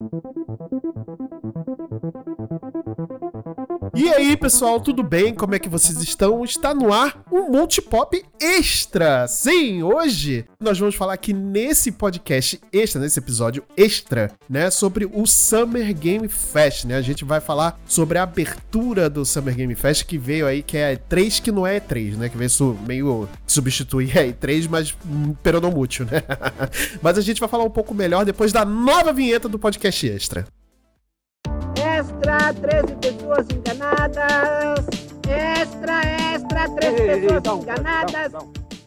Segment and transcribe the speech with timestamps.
[0.00, 1.27] うん。
[3.98, 5.34] E aí, pessoal, tudo bem?
[5.34, 6.44] Como é que vocês estão?
[6.44, 9.26] Está no ar um Multipop Extra.
[9.26, 15.26] Sim, hoje nós vamos falar aqui nesse podcast extra, nesse episódio extra, né, sobre o
[15.26, 16.94] Summer Game Fest, né?
[16.94, 20.76] A gente vai falar sobre a abertura do Summer Game Fest que veio aí, que
[20.76, 22.28] é E3 que não é E3, né?
[22.28, 26.22] Que veio su meio substituir a E3, mas hum, peronomútil, né?
[27.02, 30.46] mas a gente vai falar um pouco melhor depois da nova vinheta do podcast extra.
[32.18, 34.86] Extra, 13 pessoas enganadas.
[35.28, 36.00] Extra,
[36.34, 38.32] extra, 13 pessoas enganadas.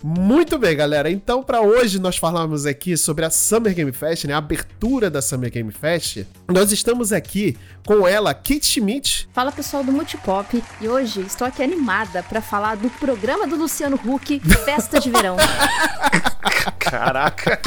[0.04, 1.10] Muito bem, galera.
[1.10, 4.34] Então, para hoje nós falamos aqui sobre a Summer Game Fest, né?
[4.34, 6.26] A abertura da Summer Game Fest.
[6.52, 9.28] Nós estamos aqui com ela, Kate Schmidt.
[9.34, 14.00] Fala pessoal do Multipop e hoje estou aqui animada para falar do programa do Luciano
[14.04, 15.38] Huck, Festa de Verão.
[16.78, 17.60] Caraca.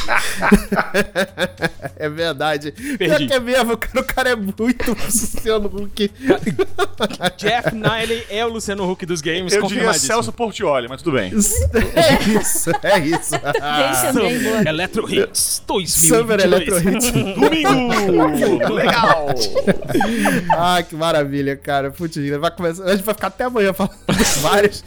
[1.97, 2.73] é verdade.
[2.99, 3.25] Perdi.
[3.25, 4.63] É que é mesmo, cara, o cara é muito
[4.93, 6.11] Luciano Huck.
[7.37, 9.93] Jeff Niley é o Luciano Huck dos games, Eu diria.
[9.95, 11.33] Celso Portioli, mas tudo bem.
[11.33, 13.33] É isso, é isso.
[13.33, 14.69] Deixa boa.
[14.69, 15.93] Electro Hits 2022.
[15.93, 17.11] Summer Electro Hits.
[17.11, 18.74] Domingo!
[18.75, 19.29] Legal!
[20.57, 21.91] Ah, que maravilha, cara.
[21.91, 23.95] Putz, vai começar, a gente vai ficar até amanhã falando
[24.41, 24.85] várias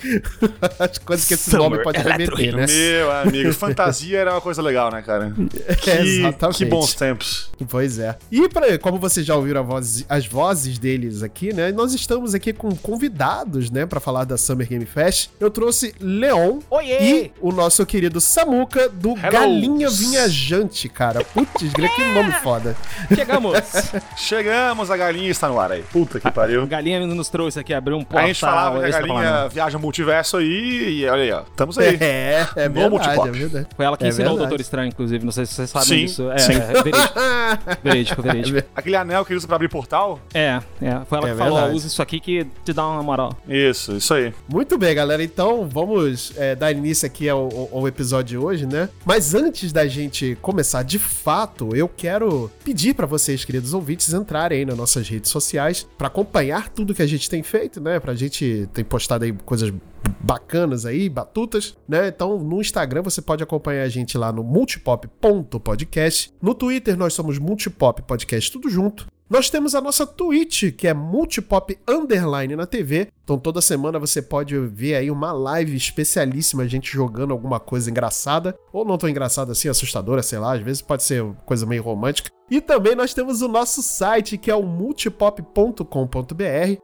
[0.80, 2.66] as coisas que esse Summer nome pode Electro remeter, né?
[2.68, 5.34] Meu amigo, fantasia era uma coisa legal, né, cara?
[5.68, 6.58] É, Que, exatamente.
[6.58, 7.52] que bons tempos.
[7.70, 8.16] Pois é.
[8.32, 11.72] E pra, como vocês já ouviram voz- as vozes deles aqui, né?
[11.72, 15.30] Nós estamos aqui com convidados, né, Pra falar da Summer Game Fest.
[15.40, 16.98] Eu trouxe Leon Oiê!
[17.02, 21.24] e o nosso querido Samuca do Galinha Vinhajante, cara.
[21.24, 22.76] Putz, que nome foda.
[23.14, 23.54] Chegamos!
[24.18, 25.84] Chegamos, a galinha está no ar aí.
[25.84, 26.66] Puta que pariu.
[26.68, 28.24] Galinha nos trouxe aqui, abriu um portal.
[28.24, 31.42] A gente falava que a tá galinha viaja multiverso aí e olha aí, ó.
[31.42, 31.98] Estamos aí.
[32.00, 33.68] É, é No verdade, é verdade.
[33.76, 34.50] Foi ela que É ensinou o verdade.
[34.50, 35.26] Doutor Estranho, inclusive.
[35.26, 36.32] Não sei se vocês sabem Sim, disso.
[36.32, 36.54] É, sim.
[36.54, 37.14] é verídico.
[37.84, 38.68] Verídico, verídico.
[38.76, 40.20] Aquele anel que ele usa pra abrir portal?
[40.34, 41.00] É, é.
[41.08, 41.76] Foi ela É que falou, verdade.
[41.78, 43.36] usa isso aqui que te dá uma moral.
[43.48, 44.34] Isso, isso aí.
[44.48, 45.24] Muito bem, galera.
[45.24, 48.90] Então vamos é, dar início aqui ao, ao- ao episódio de hoje, né?
[49.06, 54.60] Mas antes da gente começar de fato, eu quero pedir pra vocês, queridos ouvintes, entrarem
[54.60, 58.00] aí nas nossas redes sociais pra acompanhar tudo que a gente tem feito, né?
[58.00, 59.74] Pra gente tem postado aí coisas
[60.20, 62.08] bacanas aí, batutas, né?
[62.08, 66.34] Então no Instagram você pode acompanhar a gente lá no multipop.podcast.
[66.42, 69.08] No Twitter nós somos multipop podcast tudo junto.
[69.30, 73.10] Nós temos a nossa Twitch, que é Multipop Underline na TV.
[73.26, 77.92] Então toda semana você pode ver aí uma live especialíssima, a gente jogando alguma coisa
[77.92, 78.58] engraçada.
[78.72, 80.54] Ou não tão engraçada assim, assustadora, sei lá.
[80.54, 82.32] Às vezes pode ser coisa meio romântica.
[82.50, 85.84] E também nós temos o nosso site, que é o multipop.com.br.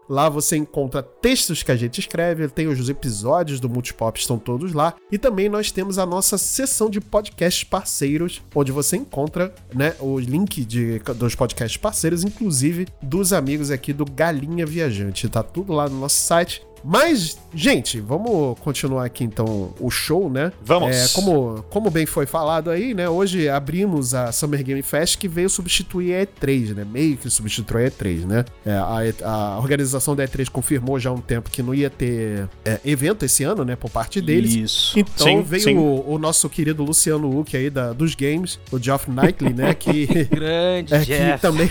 [0.10, 4.74] Lá você encontra textos que a gente escreve, tem os episódios do Multipop, estão todos
[4.74, 4.94] lá.
[5.10, 10.20] E também nós temos a nossa seção de podcasts parceiros, onde você encontra né, o
[10.20, 15.30] link de, dos podcasts parceiros, inclusive dos amigos aqui do Galinha Viajante.
[15.30, 16.62] Tá tudo lá no nosso site.
[16.84, 20.52] Mas, gente, vamos continuar aqui então o show, né?
[20.62, 20.96] Vamos.
[20.96, 23.08] É, como, como bem foi falado aí, né?
[23.08, 26.86] Hoje abrimos a Summer Game Fest que veio substituir a E3, né?
[26.86, 28.44] Meio que substituiu a E3, né?
[28.66, 32.50] É, a, a organização da E3 confirmou já há um tempo que não ia ter
[32.66, 33.78] é, evento esse ano, né?
[33.78, 34.54] Por parte deles.
[34.54, 35.00] Isso.
[35.00, 35.78] Então Sim, veio sim.
[35.78, 39.74] O, o nosso querido Luciano Huck aí da, dos games, o Geoff Knightley, né?
[39.74, 41.42] Que, Grande é, que Jeff.
[41.42, 41.70] também.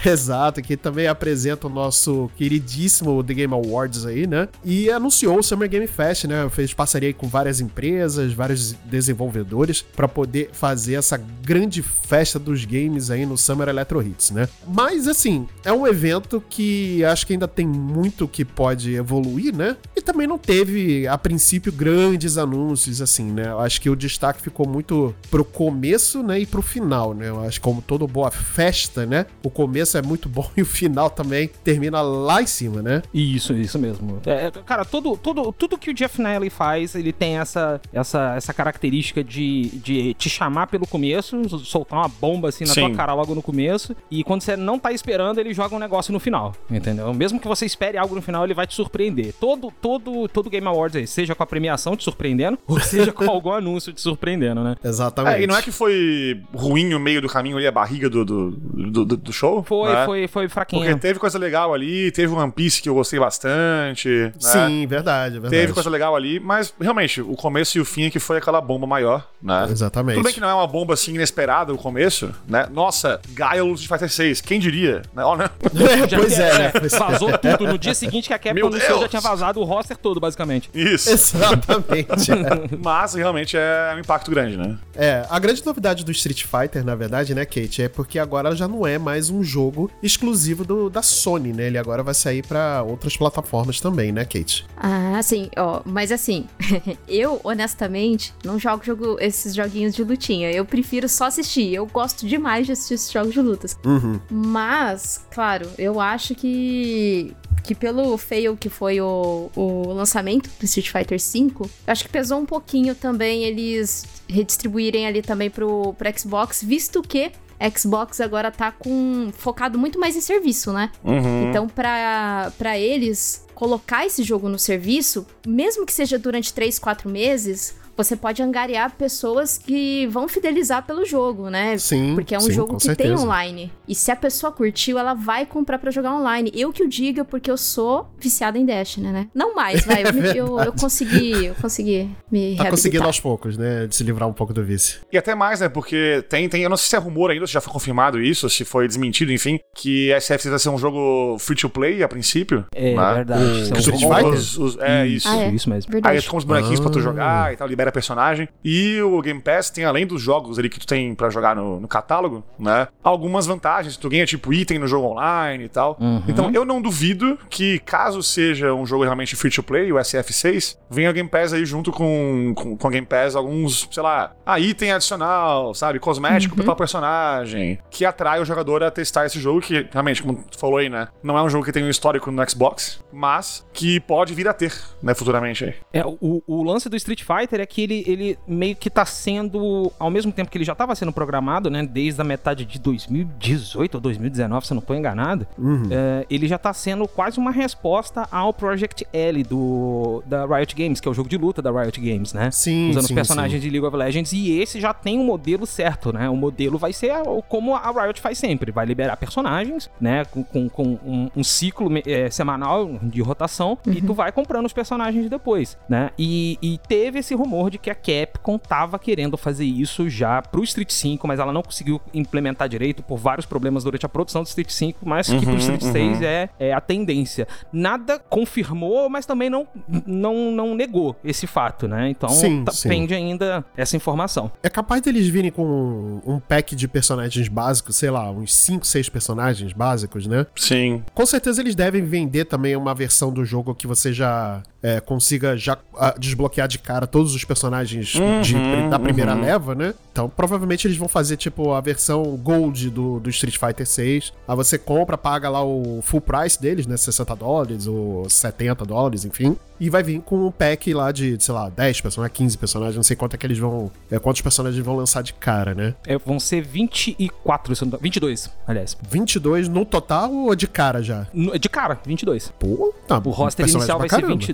[0.04, 4.48] Exato, que também apresenta o nosso queridíssimo The Game Awards aí, né?
[4.64, 6.48] E anunciou o Summer Game Fest, né?
[6.50, 13.10] Fez parceria com várias empresas, vários desenvolvedores, pra poder fazer essa grande festa dos games
[13.10, 14.48] aí no Summer Electro Hits, né?
[14.66, 19.76] Mas, assim, é um evento que acho que ainda tem muito que pode evoluir, né?
[19.96, 23.54] E também não teve, a princípio, grandes anúncios, assim, né?
[23.58, 26.40] Acho que o destaque ficou muito pro começo, né?
[26.40, 27.28] E pro final, né?
[27.28, 29.26] Eu acho que como toda boa festa, né?
[29.42, 33.02] O começo é muito bom e o final também termina lá em cima, né?
[33.12, 34.20] Isso, isso mesmo.
[34.26, 38.52] É, cara, todo, todo, tudo que o Jeff Niley faz, ele tem essa, essa, essa
[38.54, 42.80] característica de, de te chamar pelo começo, soltar uma bomba assim na Sim.
[42.88, 46.12] tua cara logo no começo, e quando você não tá esperando, ele joga um negócio
[46.12, 47.12] no final, entendeu?
[47.14, 49.34] Mesmo que você espere algo no final, ele vai te surpreender.
[49.40, 53.28] Todo, todo, todo Game Awards aí, seja com a premiação te surpreendendo, ou seja com
[53.28, 54.76] algum anúncio te surpreendendo, né?
[54.82, 55.36] Exatamente.
[55.40, 58.24] É, e não é que foi ruim o meio do caminho ali, a barriga do,
[58.24, 59.62] do, do, do- do show?
[59.62, 60.04] Foi, Foi, né?
[60.04, 60.82] foi, foi fraquinho.
[60.82, 64.08] Porque teve coisa legal ali, teve One Piece que eu gostei bastante.
[64.08, 64.32] né?
[64.38, 65.54] Sim, verdade, verdade.
[65.54, 68.60] Teve coisa legal ali, mas realmente, o começo e o fim é que foi aquela
[68.60, 69.66] bomba maior, né?
[69.70, 70.16] Exatamente.
[70.16, 72.68] Tudo bem que não é uma bomba assim inesperada o começo, né?
[72.70, 75.02] Nossa, Gaio de Fighter 6, quem diria?
[75.14, 75.24] Né?
[75.24, 75.50] Ó, né?
[75.90, 76.72] É, pois é, né?
[76.98, 77.66] Vazou tudo.
[77.66, 80.70] No dia seguinte que a Capcom anunciou, já tinha vazado o roster todo, basicamente.
[80.74, 81.10] Isso.
[81.10, 82.30] Exatamente.
[82.32, 82.76] é.
[82.82, 84.78] Mas realmente é um impacto grande, né?
[84.94, 88.68] É, a grande novidade do Street Fighter, na verdade, né, Kate, é porque agora já
[88.68, 89.59] não é mais um jogo
[90.02, 91.66] exclusivo do, da Sony, né?
[91.66, 94.66] Ele agora vai sair pra outras plataformas também, né, Kate?
[94.76, 96.46] Ah, sim, ó, mas assim,
[97.08, 100.50] eu, honestamente, não jogo jogo, esses joguinhos de lutinha.
[100.50, 101.72] Eu prefiro só assistir.
[101.72, 103.78] Eu gosto demais de assistir esses jogos de lutas.
[103.84, 104.20] Uhum.
[104.30, 107.34] Mas, claro, eu acho que.
[107.62, 112.10] Que pelo fail que foi o, o lançamento do Street Fighter V, eu acho que
[112.10, 117.30] pesou um pouquinho também eles redistribuírem ali também pro, pro Xbox, visto que
[117.76, 120.90] Xbox agora tá com focado muito mais em serviço, né?
[121.04, 121.50] Uhum.
[121.50, 127.10] Então, pra, pra eles colocar esse jogo no serviço, mesmo que seja durante 3, 4
[127.10, 127.74] meses,
[128.04, 131.76] você pode angariar pessoas que vão fidelizar pelo jogo, né?
[131.78, 133.22] Sim, Porque é um sim, jogo que tem certeza.
[133.22, 133.72] online.
[133.88, 136.50] E se a pessoa curtiu, ela vai comprar pra jogar online.
[136.54, 139.28] Eu que o diga, porque eu sou viciada em Destiny, né?
[139.34, 140.00] Não mais, vai.
[140.10, 143.86] Eu, me- eu, eu consegui, eu consegui me Tá conseguindo aos poucos, né?
[143.86, 145.00] De se livrar um pouco do vício.
[145.12, 145.68] E até mais, né?
[145.68, 148.48] Porque tem, tem, eu não sei se é rumor ainda, se já foi confirmado isso,
[148.48, 152.64] se foi desmentido, enfim, que SF vai ser um jogo free to play a princípio.
[152.74, 153.14] É né?
[153.14, 153.42] verdade.
[153.44, 154.32] O Isso é Street jogo- Fighter?
[154.32, 155.28] Os- os- é isso.
[155.28, 155.50] Ah, é?
[155.50, 155.88] Isso mesmo.
[155.90, 156.22] Aí Verdade.
[156.22, 157.02] tu compra os bonequinhos pra tu Ah.
[157.02, 158.48] jogar e tal, libera personagem.
[158.64, 161.80] E o Game Pass tem, além dos jogos ali que tu tem pra jogar no,
[161.80, 162.88] no catálogo, né?
[163.02, 163.96] Algumas vantagens.
[163.96, 165.96] Tu ganha, tipo, item no jogo online e tal.
[166.00, 166.22] Uhum.
[166.28, 170.76] Então eu não duvido que, caso seja um jogo realmente free to play, o SF6,
[170.88, 174.32] venha o Game Pass aí junto com, com, com o Game Pass alguns, sei lá,
[174.44, 175.98] ah, item adicional, sabe?
[175.98, 177.78] Cosmético pra tal personagem.
[177.90, 181.08] Que atrai o jogador a testar esse jogo, que realmente, como tu falou aí, né?
[181.22, 184.52] Não é um jogo que tem um histórico no Xbox, mas que pode vir a
[184.52, 184.72] ter,
[185.02, 185.74] né, futuramente aí.
[185.92, 189.90] É, o, o lance do Street Fighter é que ele, ele meio que tá sendo,
[189.98, 193.94] ao mesmo tempo que ele já tava sendo programado, né, desde a metade de 2018
[193.96, 195.88] ou 2019, se eu não tô enganado, Uhum.
[195.90, 201.00] é, ele já tá sendo quase uma resposta ao Project L do, da Riot Games,
[201.00, 202.50] que é o jogo de luta da Riot Games, né?
[202.50, 203.68] Sim, Usando sim, os personagens sim.
[203.68, 206.28] de League of Legends, e esse já tem um modelo certo, né?
[206.28, 210.24] O modelo vai ser o- como a Riot faz sempre, vai liberar personagens, né?
[210.26, 214.72] Com, com- com um, um ciclo é, semanal de rotação, e tu vai comprando os
[214.72, 216.10] personagens depois, né?
[216.18, 220.62] E, e teve esse rumor de que a Capcom tava querendo fazer isso já pro
[220.62, 224.46] Street 5, mas ela não conseguiu implementar direito por vários problemas durante a produção do
[224.46, 227.46] Street 5, mas que pro Street 6 é, é a tendência.
[227.72, 229.66] Nada confirmou, mas também não,
[230.06, 232.08] não, não negou esse fato, né?
[232.08, 232.88] Então Sim, tá- sim.
[232.88, 234.50] pende ainda essa informação.
[234.62, 238.86] É capaz deles virem com um, um pack de personagens básicos, sei lá, uns 5,
[238.86, 240.46] 6 personagens básicos, né?
[240.56, 241.02] Sim.
[241.14, 245.56] Com certeza eles devem vender também uma versão do jogo que você já é, consiga
[245.56, 248.08] já ah, desbloquear de cara todos os personagens
[248.42, 249.94] de- da primeira leva, né?
[250.12, 254.32] Então provavelmente eles vão fazer tipo a versão Gold do, do Street Fighter 6.
[254.48, 256.96] Aí você compra, paga lá o full price deles, né?
[256.96, 259.56] 60 dólares ou 70 dólares, enfim.
[259.78, 263.02] E vai vir com um pack lá de, sei lá, 10 personagens, 15 personagens, não
[263.02, 263.90] sei quanto é que eles vão.
[264.10, 265.94] É, quantos personagens vão lançar de cara, né?
[266.06, 268.96] É, vão ser 24, se eu não tô- 22, aliás.
[269.10, 271.26] 22 no total ou de cara já?
[271.32, 272.52] No- De cara, 22.
[272.58, 273.18] Pô, tá.
[273.24, 274.34] O roster inicial vai ser caramba.
[274.34, 274.48] 22,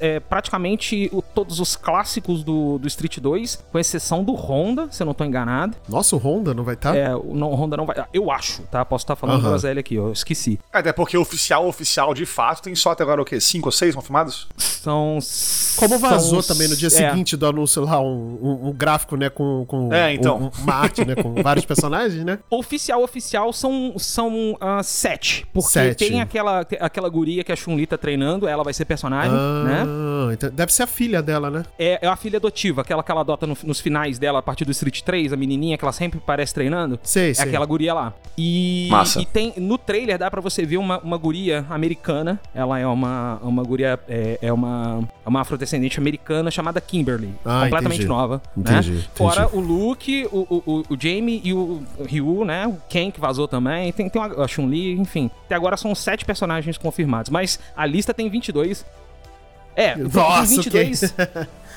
[0.00, 5.02] é, praticamente o- todos os clássicos do, do Street 2, com exceção do Honda, se
[5.02, 5.76] eu não tô enganado.
[5.88, 6.96] Nossa, o Honda não vai estar?
[6.96, 7.96] É, o não, o Honda não vai.
[8.12, 8.84] Eu acho, tá?
[8.84, 9.50] Posso estar falando Aham.
[9.50, 10.58] groselha aqui, eu esqueci.
[10.72, 13.40] Até porque oficial, oficial, de fato, tem só até agora o quê?
[13.40, 14.48] Cinco ou seis confirmados?
[14.56, 15.18] São.
[15.76, 19.16] Como vazou são- também no dia é, seguinte do anúncio lá, um, um- um gráfico,
[19.16, 20.50] né, com, com É, então.
[20.58, 22.38] um- uma arte, né, com vários personagens, né?
[22.50, 25.46] Oficial, oficial são, são ah, sete.
[25.52, 26.08] Porque Sete.
[26.08, 29.32] tem aquela, aquela guria que a Chun-Li tá treinando, ela vai ser personagem,
[29.64, 29.84] né?
[29.86, 31.64] Ah, então deve ser a filha dela, né?
[31.78, 34.64] É, é a filha adotiva, aquela que ela adota no- nos finais dela, a partir
[34.64, 36.98] do Street 3, a menininha que ela sempre parece treinando.
[37.02, 37.48] Sei, É sei.
[37.48, 38.12] aquela guria lá.
[38.38, 39.20] E, Massa.
[39.20, 42.40] e tem no trailer dá pra você ver uma, uma guria americana.
[42.54, 47.62] Ela é uma, uma guria é, é uma é uma afrodescendente americana chamada Kimberly, Ah,
[47.64, 48.08] completamente entendi.
[48.08, 48.96] nova, Entendi, né?
[48.98, 49.10] entendi.
[49.14, 52.66] Fora o Luke, o, o, o- o Jamie e o Ryu, né?
[52.66, 53.92] O Ken que vazou também.
[53.92, 55.30] Tem, tem uma- a Chun-Li, enfim.
[55.46, 58.84] Até agora são sete personagens confirmados, mas a lista tem 22.
[59.76, 61.14] É, tem- tem Nossa, 22.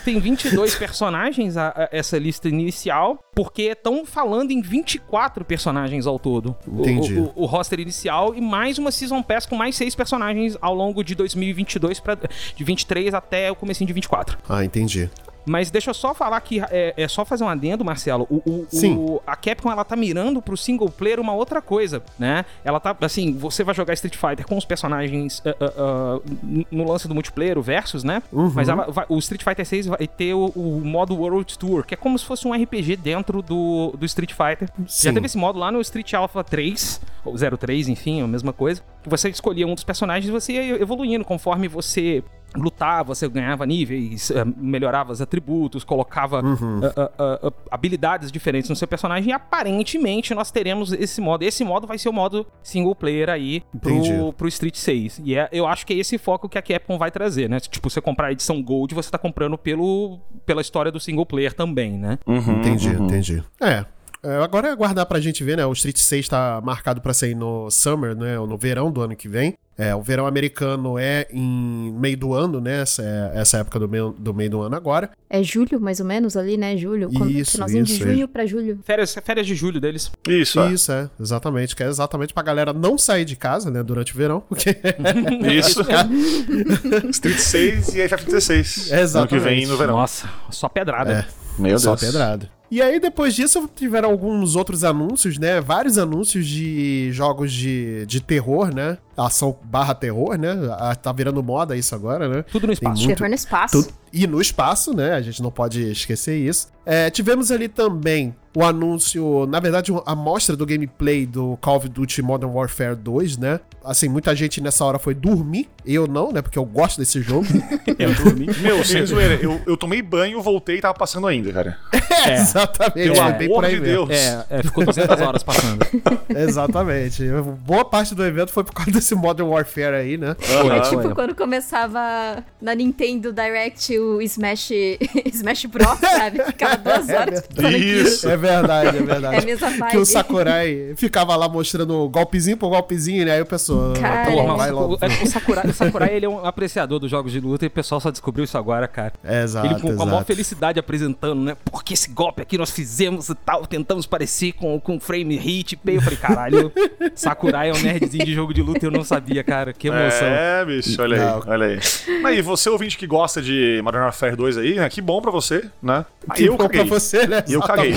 [0.03, 6.19] Tem 22 personagens a, a- essa lista inicial, porque estão falando em 24 personagens ao
[6.19, 6.53] todo.
[6.67, 7.13] O- Entendi.
[7.17, 11.03] O, o, roster inicial e mais uma Season Pass com mais seis personagens ao longo
[11.05, 12.17] de 2022 para
[12.53, 14.38] de 23 até o comecinho de 24.
[14.50, 15.09] Ah, entendi.
[15.45, 18.25] Mas deixa eu só falar que é, é só fazer um adendo, Marcelo.
[18.29, 18.95] O, o- Sim.
[18.97, 22.45] o- a Capcom ela tá mirando pro single player uma outra coisa, né?
[22.63, 26.89] Ela tá assim, você vai jogar Street Fighter com os personagens ah, ah, n- no
[26.89, 28.21] lance do multiplayer, o versus, né?
[28.31, 28.51] Uhum.
[28.55, 31.93] Mas ela vai- o Street Fighter 6 vai ter o, o modo World Tour, que
[31.93, 34.69] é como se fosse um RPG dentro do, do Street Fighter.
[34.88, 35.07] Sim.
[35.09, 38.81] Já teve esse modo lá no Street Alpha 3, ou 03, enfim, a mesma coisa.
[39.01, 42.23] Que você escolhia um dos personagens e você ia evoluindo conforme você
[42.55, 46.81] lutava, você ganhava níveis, eh, melhorava os atributos, colocava Uhum.
[46.83, 51.43] ah, ah, ah, habilidades diferentes no seu personagem e aparentemente nós teremos esse modo.
[51.43, 54.13] Esse modo vai ser o modo single player aí Entendi.
[54.13, 55.22] pro, pro Street 6.
[55.24, 57.60] E é, eu acho que é esse foco que a Capcom vai trazer, né?
[57.60, 61.53] Tipo, você comprar a edição Gold, você tá comprando pelo, pela história do single player
[61.53, 62.19] também, né?
[62.27, 63.05] Uhum, Entendi, uhum.
[63.05, 63.43] entendi.
[63.62, 63.86] É.
[64.25, 65.65] É, Agora é aguardar pra gente ver, né?
[65.65, 68.39] O Street 6 tá marcado pra sair no Summer, né?
[68.39, 69.55] Ou no verão do ano que vem.
[69.77, 72.81] É, o verão americano é em meio do ano, né?
[72.81, 75.09] Essa, é- essa época do meio, do meio do ano agora.
[75.29, 76.77] É julho, mais ou menos, ali, né?
[76.77, 77.09] Julho.
[77.11, 78.79] Quando- Isso, Finalzinho de isso, junho pra julho.
[78.83, 80.11] Férias, férias de julho deles.
[80.27, 80.71] Isso, é.
[80.71, 81.75] Isso, é, exatamente.
[81.75, 83.81] Que é exatamente pra galera não sair de casa, né?
[83.81, 84.77] Durante o verão, porque
[85.57, 85.81] Isso.
[87.09, 88.91] Street 6 e FF16.
[88.91, 89.43] Ano que Exatamente.
[89.43, 89.95] vem no verão.
[89.97, 91.27] Nossa, só pedrada.
[91.29, 91.61] É.
[91.61, 92.01] Meu só Deus.
[92.11, 92.49] pedrada.
[92.71, 95.61] E aí, depois disso, tiveram alguns outros anúncios, né?
[95.61, 98.97] Vários anúncios de jogos de, de terror, né?
[99.15, 100.50] Ação barra terror, né?
[100.79, 102.43] Ah, Tá virando moda isso agora, né?
[102.51, 103.03] Tudo no espaço.
[103.03, 103.84] muito- Terror no espaço.
[103.84, 105.13] Tu- E no espaço, né?
[105.13, 106.67] A gente não pode esquecer isso.
[106.86, 111.89] É, tivemos ali também o anúncio, na verdade, a mostra do gameplay do Call of
[111.89, 113.60] Duty Modern Warfare 2, né?
[113.84, 115.67] Assim, muita gente nessa hora foi dormir.
[115.84, 116.43] Eu não, né?
[116.43, 117.48] Porque eu gosto desse jogo.
[117.98, 118.48] Eu dormi.
[118.62, 121.77] Meu, sem zoeira, eu, eu tomei banho, voltei e tava passando ainda, cara.
[122.25, 122.93] É, exatamente.
[122.93, 123.82] Pelo bem por amor aí de.
[123.82, 124.10] Deus.
[124.12, 125.84] É, é, ficou 200 horas passando.
[126.29, 127.24] Exatamente.
[127.65, 130.36] Boa parte do evento foi por causa desse Modern Warfare aí, né?
[130.51, 130.75] Aham.
[130.75, 134.72] É tipo quando começava na Nintendo Direct o Smash,
[135.33, 136.43] Smash Bros, sabe?
[136.45, 138.07] Ficava duas horas falando aquilo.
[138.07, 138.29] Isso.
[138.29, 139.36] É verdade, é verdade.
[139.36, 139.91] É a mesma vibe.
[139.91, 143.33] Que o Sakurai ficava lá mostrando golpezinho por golpezinho, né?
[143.33, 143.93] Aí o pessoal.
[144.00, 144.93] Cara, "Porra, Porra, vai logo.
[145.01, 147.72] o, o Sakurai, o Sakurai, ele é um apreciador dos jogos de luta e o
[147.72, 149.13] pessoal só descobriu isso agora, cara.
[149.24, 151.57] Exato, ele com, com a maior felicidade apresentando, né?
[151.65, 155.79] Porque esse golpe aqui nós fizemos e tal, tentamos parecer com, com frame hit.
[155.86, 156.72] Eu falei, caralho,
[157.15, 159.73] Sakurai é um nerdzinho de jogo de luta e eu não sabia, cara.
[159.73, 160.27] Que emoção.
[160.27, 161.35] É, bicho, olha Não.
[161.38, 161.79] aí, olha aí.
[162.21, 164.89] Mas e você, ouvinte que gosta de Modern Warfare 2 aí, né?
[164.89, 166.05] Que bom pra você, né?
[166.29, 166.85] Aí Que eu bom caguei.
[166.85, 167.43] pra você, né?
[167.47, 167.93] E eu caguei.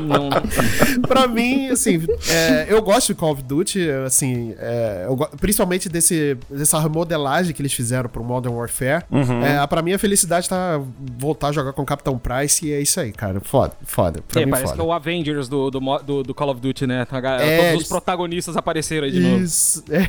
[0.00, 0.28] Não,
[1.06, 6.36] pra mim, assim, é, eu gosto de Call of Duty, assim, é, go- principalmente desse,
[6.50, 9.04] dessa remodelagem que eles fizeram pro Modern Warfare.
[9.10, 9.44] Uhum.
[9.44, 10.80] É, pra mim, a felicidade tá
[11.18, 13.40] voltar a jogar com o Capitão Price e é isso aí, cara.
[13.40, 14.20] Foda, foda.
[14.26, 14.76] Pra é, mim, parece foda.
[14.76, 17.04] que é o Avengers do, do, do, do Call of Duty, né?
[17.04, 17.18] Tá?
[17.40, 19.44] É, Todos os protagonistas apareceram aí de novo.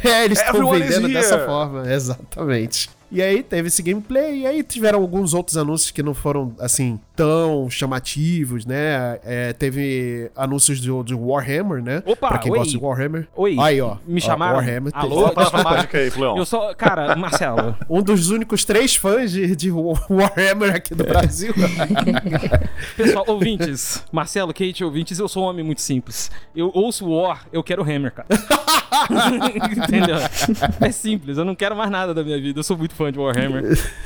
[0.04, 2.90] É, eles estão vendendo dessa forma, exatamente.
[3.12, 7.00] E aí teve esse gameplay, e aí tiveram alguns outros anúncios que não foram, assim,
[7.20, 9.20] tão chamativos, né?
[9.26, 12.02] É, teve anúncios do, de Warhammer, né?
[12.06, 12.58] Opa, pra quem oi.
[12.60, 13.28] gosta de Warhammer.
[13.36, 13.98] Oi, Aí, ó.
[14.08, 14.56] me ó, chamaram?
[14.56, 14.94] Warhammer.
[14.96, 15.16] Alô?
[15.16, 16.38] Qual a próxima mágica aí, Fleon?
[16.38, 16.74] Eu sou.
[16.76, 17.76] Cara, Marcelo.
[17.90, 21.54] Um dos únicos três fãs de, de Warhammer aqui do Brasil.
[22.96, 24.06] Pessoal, ouvintes.
[24.12, 26.32] Marcelo, Kate, ouvintes, eu sou um homem muito simples.
[26.56, 28.28] Eu ouço War, eu quero Hammer, cara.
[29.88, 30.18] Entendeu?
[30.80, 32.60] É simples, eu não quero mais nada da minha vida.
[32.60, 33.64] Eu sou muito fã de Warhammer.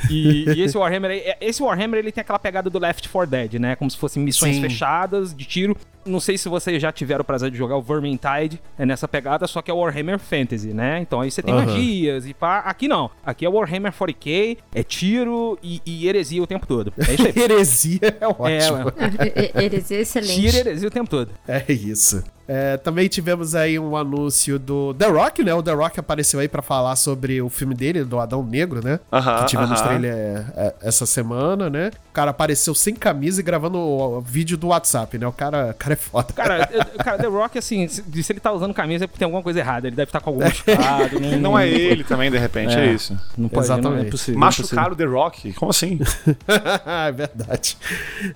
[0.10, 3.54] E, e esse Warhammer, é- esse Warhammer, ele tem aquela pegada do Left 4 Dead,
[3.60, 3.76] né?
[3.76, 4.62] Como se fossem missões Sim.
[4.62, 5.78] fechadas de tiro.
[6.06, 9.48] Não sei se vocês já tiveram o prazer de jogar o Vermintide, é nessa pegada,
[9.48, 11.00] só que é Warhammer Fantasy, né?
[11.00, 11.66] Então aí você tem Aham.
[11.66, 12.60] magias e pá.
[12.60, 13.10] Aqui não.
[13.26, 16.94] Aqui é Warhammer 40k, é tiro e, e heresia o tempo todo.
[16.98, 17.34] É isso aí.
[17.44, 18.94] Heresia é ótimo.
[19.20, 20.34] É, e- Eles excelente.
[20.36, 21.30] Tira e heresia o tempo todo.
[21.48, 22.24] É isso.
[22.46, 25.54] É, também tivemos aí um anúncio do The Rock, né?
[25.54, 29.00] O The Rock apareceu aí pra falar sobre o filme dele, do Adão Negro, né?
[29.14, 29.88] Aham, que tivemos aham.
[29.88, 31.90] trailer é, é, essa semana, né?
[32.10, 35.26] O cara apareceu sem camisa e gravando o, o vídeo do WhatsApp, né?
[35.26, 36.34] O cara, o cara é foda.
[36.34, 39.26] Cara, eu- cara, The Rock, assim, se, se ele tá usando camisa é porque tem
[39.26, 39.88] alguma coisa errada.
[39.88, 41.20] Ele deve estar com algum machucado.
[41.20, 42.94] Não, Não é ele também, de repente, é, É.
[42.94, 43.18] isso.
[43.38, 44.00] Não pode, não é Exatamente.
[44.02, 44.40] não é possível.
[44.40, 45.54] Machucaram The Rock?
[45.54, 46.00] Como assim?
[47.08, 47.78] é verdade.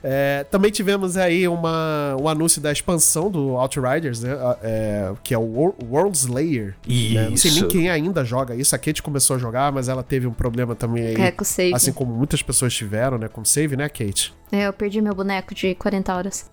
[0.03, 4.31] É, também tivemos aí uma, um anúncio da expansão do Outriders, né?
[4.61, 6.75] É, que é o Wor- World Slayer.
[6.87, 7.29] né?
[7.29, 7.67] Não sei nem Isso.
[7.67, 8.75] quem ainda joga isso.
[8.75, 11.15] A Kate começou a jogar, mas ela teve um problema também aí.
[11.21, 11.73] É, com save.
[11.73, 13.27] Assim como muitas pessoas tiveram, né?
[13.27, 14.33] Com save, né, Kate?
[14.51, 16.49] É, eu perdi meu boneco de 40 horas.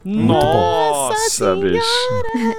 [0.95, 1.85] Nossa, bicho.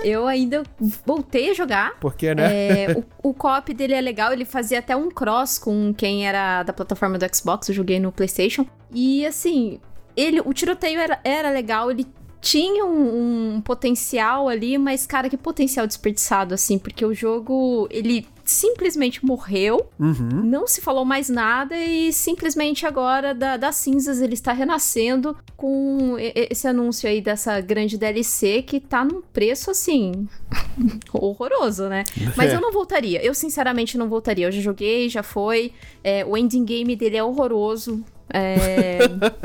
[0.04, 0.64] Eu ainda
[1.06, 2.00] voltei a jogar.
[2.00, 2.84] Porque, né?
[2.84, 2.92] É,
[3.24, 6.74] o, o co-op dele é legal, ele fazia até um cross com quem era da
[6.74, 8.66] plataforma do Xbox, eu joguei no PlayStation.
[8.92, 9.80] E assim,
[10.16, 12.06] ele, o tiroteio era, era legal, ele
[12.42, 18.28] tinha um, um potencial ali, mas cara, que potencial desperdiçado, assim, porque o jogo, ele
[18.46, 20.30] simplesmente morreu, Uhum.
[20.44, 26.16] não se falou mais nada e simplesmente agora da- das cinzas ele está renascendo com
[26.50, 30.28] esse anúncio aí dessa grande DLC que tá num preço assim
[31.12, 32.04] horroroso, né?
[32.38, 33.24] Mas eu não voltaria.
[33.26, 34.48] Eu sinceramente não voltaria.
[34.48, 35.72] Eu já joguei, já foi.
[36.04, 38.04] É, o ending game dele é horroroso.
[38.34, 38.98] É...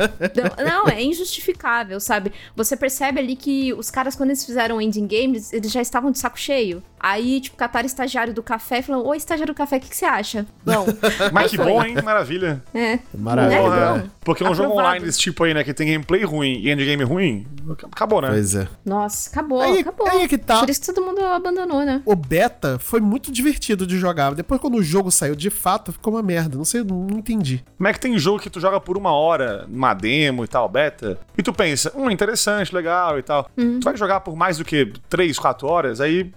[0.64, 2.32] não, é injustificável, sabe?
[2.56, 6.10] Você percebe ali que os caras, quando eles fizeram o ending games, eles já estavam
[6.10, 6.82] de saco cheio.
[7.02, 9.96] Aí, tipo, cataram estagiário do café e falaram: Oi, estagiário do café, o que, que
[9.96, 10.46] você acha?
[10.64, 10.86] Bom,
[11.32, 11.66] Mas que foi.
[11.66, 11.96] bom, hein?
[12.04, 12.62] Maravilha.
[12.74, 12.98] é.
[13.16, 13.56] Maravilha.
[13.58, 14.10] É, Porra, não.
[14.20, 17.46] Porque um jogo online desse tipo aí, né, que tem gameplay ruim e endgame ruim,
[17.90, 18.28] acabou, né?
[18.28, 18.68] Pois é.
[18.84, 20.06] Nossa, acabou, Aí, acabou.
[20.08, 20.60] aí é que tá.
[20.60, 22.02] Por isso que todo mundo abandonou, né?
[22.04, 24.34] O beta foi muito divertido de jogar.
[24.34, 26.56] Depois, quando o jogo saiu de fato, ficou uma merda.
[26.58, 27.64] Não sei, não entendi.
[27.78, 30.68] Como é que tem jogo que tu joga por uma hora, numa demo e tal,
[30.68, 33.48] beta, e tu pensa, hum, interessante, legal e tal.
[33.56, 36.30] Tu vai jogar por mais do que 3, 4 horas, aí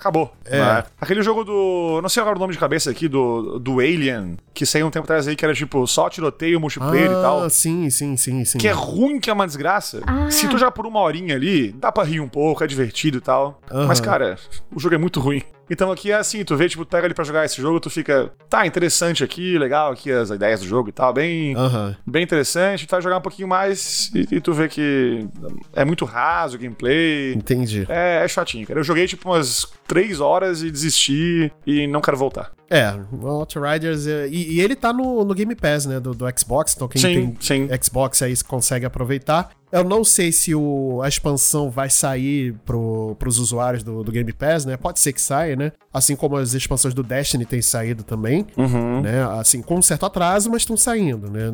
[0.00, 0.32] acabou.
[0.44, 0.58] É.
[0.58, 0.84] né?
[1.00, 2.00] Aquele jogo do.
[2.02, 5.04] Não sei agora o nome de cabeça aqui, do, do Alien, que saiu um tempo
[5.04, 7.44] atrás aí, que era tipo só tiroteio, multiplayer e tal.
[7.44, 8.58] Ah, sim, sim, sim, sim.
[8.58, 10.00] Que é ruim, que é uma desgraça.
[10.06, 10.30] Ah.
[10.30, 13.20] Se tu jogar por uma horinha ali, dá pra rir um pouco, é divertido e
[13.20, 13.60] tal.
[13.70, 14.38] Mas, cara,
[14.74, 15.42] o jogo é muito ruim.
[15.70, 17.88] Então aqui é assim, tu vê, tipo, tu pega ali pra jogar esse jogo, tu
[17.88, 21.96] fica, tá, interessante aqui, legal aqui as ideias do jogo e tal, bem, Aham.
[22.06, 22.86] bem interessante.
[22.86, 25.26] Tu vai jogar um pouquinho mais e, e tu vê que
[25.72, 27.32] é muito raso o gameplay.
[27.34, 27.86] Entendi.
[27.88, 28.80] É, é chatinho, cara.
[28.80, 32.50] Eu joguei, tipo, umas três horas e desisti e não quero voltar.
[32.68, 34.06] É, o Outriders.
[34.06, 35.98] é- E, e ele tá no, no Game Pass, né?
[35.98, 36.74] Do, do Xbox.
[36.74, 37.68] Então quem sim, tem sim.
[37.82, 39.50] Xbox aí consegue aproveitar.
[39.72, 44.32] Eu não sei se o, a expansão vai sair pro, pros usuários do, do Game
[44.32, 44.76] Pass, né?
[44.76, 45.72] Pode ser que saia, né?
[45.92, 49.00] Assim como as expansões do Destiny têm saído também, Uhum.
[49.00, 49.22] né?
[49.38, 51.50] Assim, com um certo atraso, mas estão saindo, né?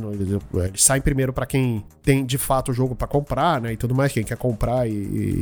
[0.66, 3.72] Eles, saem primeiro pra quem tem de fato o jogo pra comprar, né?
[3.72, 4.92] E tudo mais, quem quer comprar e,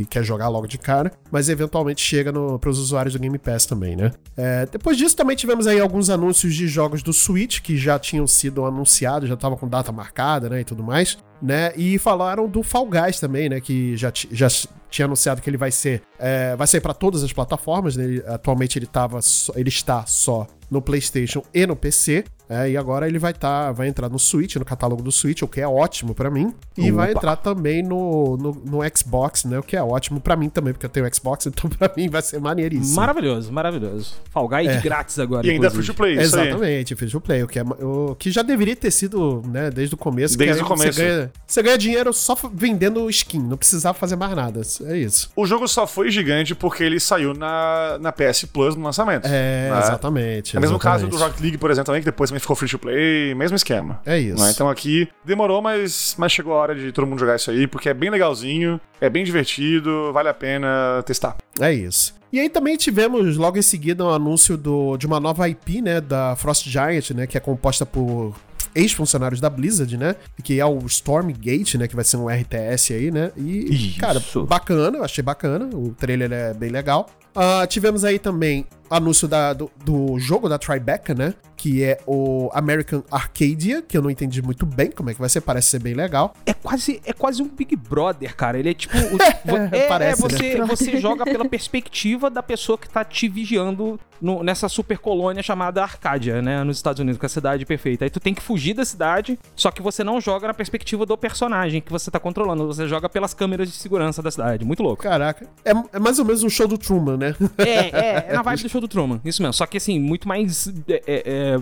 [0.02, 3.66] e quer jogar logo de cara, mas eventualmente chega no, pros usuários do Game Pass
[3.66, 4.10] também, né?
[4.36, 8.26] É, depois disso, também tivemos aí alguns anúncios de jogos do Switch que já tinham
[8.26, 10.60] sido anunciados, já tava com data marcada, né?
[10.60, 11.72] E tudo mais, né?
[11.76, 13.60] E falaram do Fall Guys também, né?
[13.60, 14.48] Que já, já
[14.94, 17.96] tinha anunciado que ele vai ser é, vai sair para todas as plataformas.
[17.96, 18.04] Né?
[18.04, 22.24] Ele- atualmente ele tava só- ele está só no PlayStation e no PC.
[22.46, 25.48] é, e agora ele vai tá, vai entrar no Switch, no catálogo do Switch, o
[25.48, 26.52] que é ótimo pra mim.
[26.76, 29.58] E vai entrar também no, no, no Xbox, né?
[29.58, 32.20] O que é ótimo pra mim também, porque eu tenho Xbox, então pra mim vai
[32.20, 32.96] ser maneiríssimo.
[32.96, 34.14] Maravilhoso, maravilhoso.
[34.30, 34.76] Fall É.
[34.76, 35.46] de grátis agora.
[35.46, 35.84] E ainda inclusive.
[35.84, 36.48] free to play, isso aí.
[36.48, 39.94] Exatamente, free to play, o que, é, o que já deveria ter sido, né, desde
[39.94, 40.36] o começo.
[40.36, 40.92] Desde que o aí começo.
[40.98, 44.60] Você ganha, você ganha dinheiro só vendendo skin, não precisava fazer mais nada.
[44.86, 45.30] É isso.
[45.34, 49.26] O jogo só foi gigante porque ele saiu na, na PS Plus no lançamento.
[49.26, 49.78] É, né?
[49.78, 50.56] exatamente.
[50.56, 51.16] É o mesmo caso do.
[51.16, 54.00] Rocket League, por exemplo, também, que depois também ficou free to play, mesmo esquema.
[54.04, 54.42] É isso.
[54.42, 54.50] né?
[54.50, 57.88] Então aqui demorou, mas, mas chegou a hora de todo mundo jogar isso aí, porque
[57.88, 61.36] é bem legalzinho, é bem divertido, vale a pena testar.
[61.60, 62.14] É isso.
[62.32, 66.00] E aí também tivemos logo em seguida um anúncio do, de uma nova IP, né,
[66.00, 68.34] da Frost Giant, né, que é composta por
[68.74, 73.10] ex-funcionários da Blizzard, né, que é o Stormgate, né, que vai ser um RTS aí,
[73.10, 74.00] né, e, Isso.
[74.00, 77.08] cara, bacana, eu achei bacana, o trailer é bem legal.
[77.34, 82.50] Ah, tivemos aí também anúncio da- do, do jogo da Tribeca, né, que é o
[82.52, 85.78] American Arcadia, que eu não entendi muito bem como é que vai ser, parece ser
[85.80, 86.34] bem legal.
[86.44, 88.58] É quase, é quase um Big Brother, cara.
[88.58, 88.94] Ele é tipo.
[88.98, 90.64] o- vo- é, parece, é, você, né?
[90.66, 95.82] você joga pela perspectiva da pessoa que tá te vigiando no- nessa super colônia chamada
[95.82, 96.62] Arcádia, né?
[96.64, 98.04] Nos Estados Unidos, que é a cidade perfeita.
[98.04, 101.16] Aí tu tem que fugir da cidade, só que você não joga na perspectiva do
[101.16, 102.66] personagem que você tá controlando.
[102.66, 104.64] Você joga pelas câmeras de segurança da cidade.
[104.64, 105.02] Muito louco.
[105.02, 107.34] Caraca, é, é mais ou menos um show do Truman, né?
[107.58, 109.20] É, é, é na vibe do show do Truman.
[109.24, 109.52] Isso mesmo.
[109.52, 111.56] Só que assim, muito mais é, é,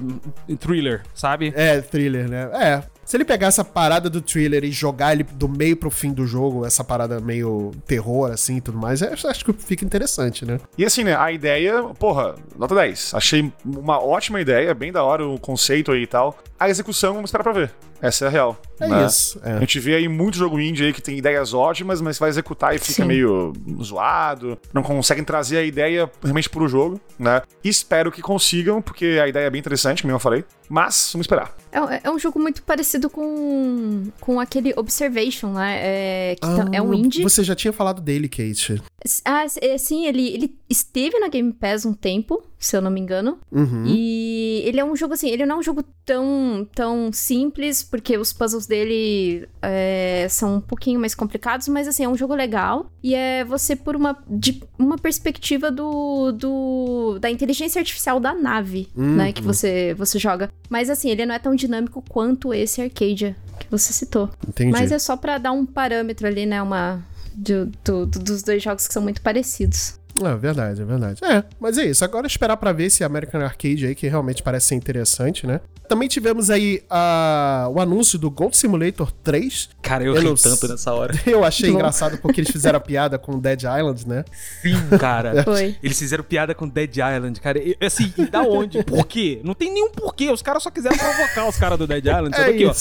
[0.48, 1.52] é, thriller, sabe?
[1.54, 2.50] É, thriller, né?
[2.52, 2.82] É.
[3.04, 6.26] Se ele pegar essa parada do thriller e jogar ele do meio pro fim do
[6.26, 10.58] jogo, essa parada meio terror, assim e tudo mais, eu acho que fica interessante, né?
[10.78, 13.12] E assim, né, a ideia, porra, nota 10.
[13.14, 16.38] Achei uma ótima ideia, bem da hora o conceito aí e tal.
[16.58, 17.72] A execução, vamos esperar pra ver.
[18.02, 18.60] Essa é a real.
[18.80, 19.06] É né?
[19.06, 19.40] isso.
[19.44, 19.60] A É.
[19.60, 22.78] gente vê aí muito jogo indie aí que tem ideias ótimas, mas vai executar e
[22.78, 23.04] fica Sim.
[23.04, 27.42] meio zoado, não conseguem trazer a ideia realmente pro jogo, né?
[27.62, 30.44] E espero que consigam, porque a ideia é bem interessante, como eu falei.
[30.68, 31.54] Mas, vamos esperar.
[31.70, 35.78] É, é um jogo muito parecido com, com aquele Observation, né?
[35.80, 37.22] É, que tá- é um Ah, indie.
[37.22, 38.82] Você já tinha falado dele, Kate.
[39.24, 43.00] Ah, é, sim, ele, ele esteve na Game Pass um tempo, se eu não me
[43.00, 43.38] engano.
[43.50, 43.84] Uhum.
[43.86, 44.31] E
[44.62, 48.32] ele é um jogo assim, ele não é um jogo tão, tão simples, porque os
[48.32, 52.86] puzzles dele é, são um pouquinho mais complicados, mas assim, é um jogo legal.
[53.02, 58.88] E é você por uma, de, uma perspectiva do, do da inteligência artificial da nave,
[58.96, 59.16] Uhum.
[59.16, 60.50] né, que você, você joga.
[60.68, 64.30] Mas assim, ele não é tão dinâmico quanto esse Arcadia que você citou.
[64.48, 64.70] Entendi.
[64.72, 67.02] Mas é só pra dar um parâmetro ali, né, uma...
[67.34, 69.98] do- do- do- dos dois jogos que são muito parecidos.
[70.26, 71.24] É verdade, é verdade.
[71.24, 72.04] É, mas é isso.
[72.04, 75.60] Agora esperar pra ver esse American Arcade aí, que realmente parece ser interessante, né?
[75.88, 79.68] Também tivemos aí a, o anúncio do Gold Simulator 3.
[79.82, 81.12] Cara, eu, Eu ri não tanto nessa hora.
[81.26, 81.76] Eu achei Bom.
[81.76, 84.24] engraçado porque eles fizeram a piada com Dead Island, né?
[84.62, 85.42] Sim, cara.
[85.44, 85.76] Foi.
[85.82, 87.58] Eles fizeram piada com Dead Island, cara.
[87.58, 88.82] E, assim, e da onde?
[88.84, 89.40] Por quê?
[89.44, 90.30] Não tem nenhum porquê.
[90.30, 92.34] Os caras só quiseram provocar os caras do Dead Island.
[92.34, 92.72] Sabe É aqui, ó.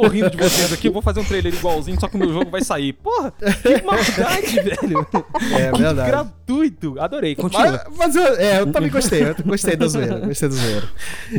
[0.00, 2.50] Tô rindo de vocês aqui, vou fazer um trailer igualzinho, só que o meu jogo
[2.50, 2.92] vai sair.
[2.94, 5.06] Porra, que maldade, velho.
[5.58, 6.10] É Que verdade.
[6.10, 6.94] gratuito.
[6.98, 7.84] Adorei, continua.
[7.88, 10.88] Mas, mas eu, é, eu também gostei, eu gostei da zoeira, gostei da zoeira.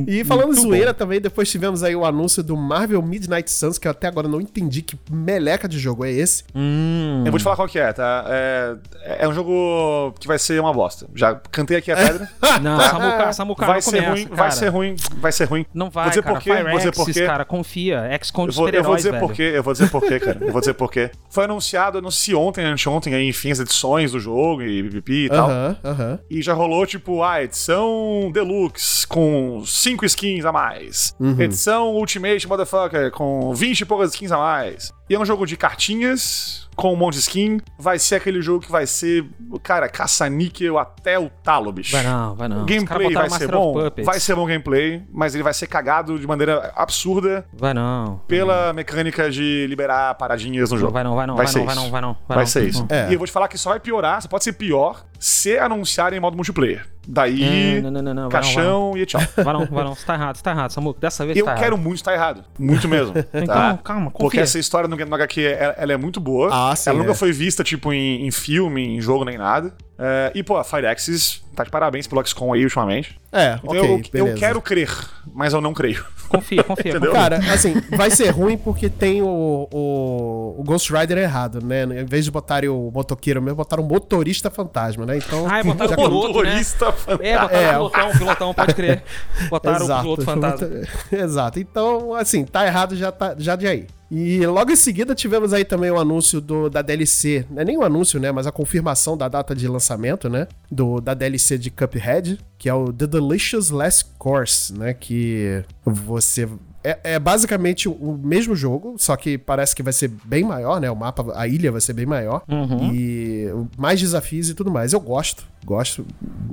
[0.07, 3.77] E falando em Muito zoeira também, depois tivemos aí o anúncio do Marvel Midnight Suns,
[3.77, 6.43] que eu até agora não entendi que meleca de jogo é esse.
[6.55, 7.23] Hum.
[7.25, 8.25] Eu vou te falar qual que é, tá?
[8.27, 8.75] É,
[9.19, 11.07] é um jogo que vai ser uma bosta.
[11.15, 12.29] Já cantei aqui a pedra.
[12.61, 14.35] Não, Samuka, Samuka vai não ser começa, ruim, cara.
[14.35, 15.65] vai ser ruim, vai ser ruim.
[15.73, 16.35] Não vai, Vou dizer cara.
[16.35, 17.25] por quê, Fire vou dizer por quê.
[17.25, 18.19] cara, confia.
[18.21, 19.27] XCOM de Eu vou, eu vou dizer velho.
[19.27, 20.37] por quê, eu vou dizer por quê, cara.
[20.41, 21.11] Eu vou dizer por quê.
[21.29, 25.49] Foi anunciado, anunciei ontem, anteontem, aí, enfim, as edições do jogo e pipipi e tal.
[25.49, 26.19] Aham, aham.
[26.29, 31.15] E já rolou, tipo, a edição Deluxe com 5 skins a mais.
[31.19, 31.39] Uhum.
[31.39, 34.91] Edição Ultimate Motherfucker com 20 e poucas skins a mais.
[35.11, 37.59] E é um jogo de cartinhas com um monte de skin.
[37.77, 39.25] Vai ser aquele jogo que vai ser,
[39.61, 41.91] cara, caça-níquel até o talo, bicho.
[41.91, 42.61] Vai não, vai não.
[42.61, 43.73] O gameplay vai ser bom,
[44.05, 48.21] vai ser bom gameplay, mas ele vai ser cagado de maneira absurda Vai não.
[48.25, 50.93] pela mecânica de liberar paradinhas no jogo.
[50.93, 51.83] Vai não, vai não, Vai vai ser não, vai isso.
[51.83, 52.17] não, vai não.
[52.25, 52.87] Vai ser isso.
[52.89, 53.09] É.
[53.09, 56.19] E eu vou te falar que só vai piorar, só pode ser pior se anunciarem
[56.19, 56.83] modo multiplayer.
[57.07, 59.21] Daí, Não, não, não, não, caixão e tchau.
[59.35, 59.93] Vai não, vai não.
[59.95, 60.99] Você tá errado, você tá errado, Samuca.
[60.99, 61.83] Dessa vez Eu tá quero errado.
[61.83, 62.43] muito estar errado.
[62.57, 63.13] Muito mesmo.
[63.33, 63.79] Então, tá?
[63.83, 64.41] calma, Porque confia.
[64.41, 66.49] essa história no, no HQ, ela, ela é muito boa.
[66.51, 67.15] Ah, sim, ela nunca é.
[67.15, 69.73] foi vista, tipo, em, em filme, em jogo, nem nada.
[70.03, 73.19] É, e, pô, a Fireaxis tá de parabéns pelo XCOM aí, ultimamente.
[73.31, 74.89] É, Então ok, eu, eu quero crer,
[75.31, 76.03] mas eu não creio.
[76.27, 76.99] Confia, confia.
[76.99, 81.83] Cara, assim, vai ser ruim porque tem o, o, o Ghost Rider errado, né?
[81.83, 85.17] Em vez de botarem o motoqueiro mesmo, botaram o motorista fantasma, né?
[85.17, 85.45] Então.
[85.47, 86.33] Ah, é, botaram já o piloto, né?
[86.33, 86.85] Motorista
[87.19, 89.03] É, botaram É, o pilotão, o pilotão, pode crer.
[89.51, 90.67] Botaram o piloto fantasma.
[91.11, 91.59] Exato.
[91.59, 93.87] Então, assim, tá errado já, tá, já de aí.
[94.11, 97.45] E logo em seguida tivemos aí também o anúncio do, da DLC.
[97.49, 98.29] Não é nem o anúncio, né?
[98.29, 100.49] Mas a confirmação da data de lançamento, né?
[100.69, 104.93] Do, da DLC de Cuphead, que é o The Delicious Last Course, né?
[104.93, 106.49] Que você.
[106.83, 110.89] É, é basicamente o- mesmo jogo, só que parece que vai ser bem maior, né?
[110.89, 112.41] O mapa, a ilha vai ser bem maior.
[112.49, 112.91] Uhum.
[112.93, 114.93] E mais desafios e tudo mais.
[114.93, 116.05] Eu gosto, gosto.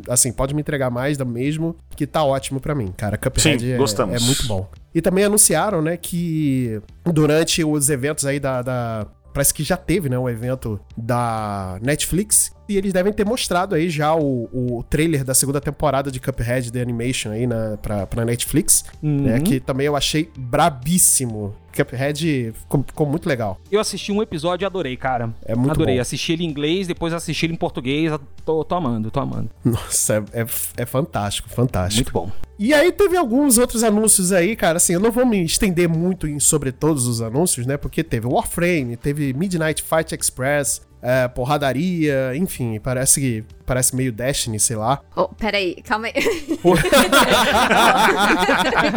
[0.09, 3.17] Assim, pode me entregar mais do mesmo, que tá ótimo pra mim, cara.
[3.17, 4.23] Cuphead Sim, é, gostamos.
[4.23, 4.69] é muito bom.
[4.95, 8.63] E também anunciaram, né, que durante os eventos aí da.
[8.63, 12.53] da- parece que já teve, né, um evento da Netflix.
[12.69, 16.71] E eles devem ter mostrado aí já o, o trailer da segunda temporada de Cuphead
[16.71, 18.85] The Animation aí na, pra, pra Netflix.
[19.03, 19.41] Né, Uhum.
[19.43, 21.55] que também eu achei brabíssimo.
[21.75, 23.59] Cuphead ficou, ficou muito legal.
[23.71, 25.31] Eu assisti um episódio e adorei, cara.
[25.47, 25.95] É muito adorei.
[25.97, 26.01] bom.
[26.03, 28.13] Assisti ele em inglês, depois assisti ele em português.
[28.45, 29.49] Tô, tô amando, tô amando.
[29.65, 30.47] Nossa, é, é,
[30.83, 32.11] é fantástico, fantástico.
[32.19, 32.48] Muito bom.
[32.59, 36.27] E aí teve alguns outros anúncios aí, cara, assim, eu não vou me estender muito
[36.27, 42.35] em, sobre todos os anúncios, né, porque teve Warframe, teve Midnight Fight Express, é, porradaria,
[42.37, 45.01] enfim, parece que parece meio Destiny, sei lá.
[45.15, 46.15] Oh, peraí, calma aí.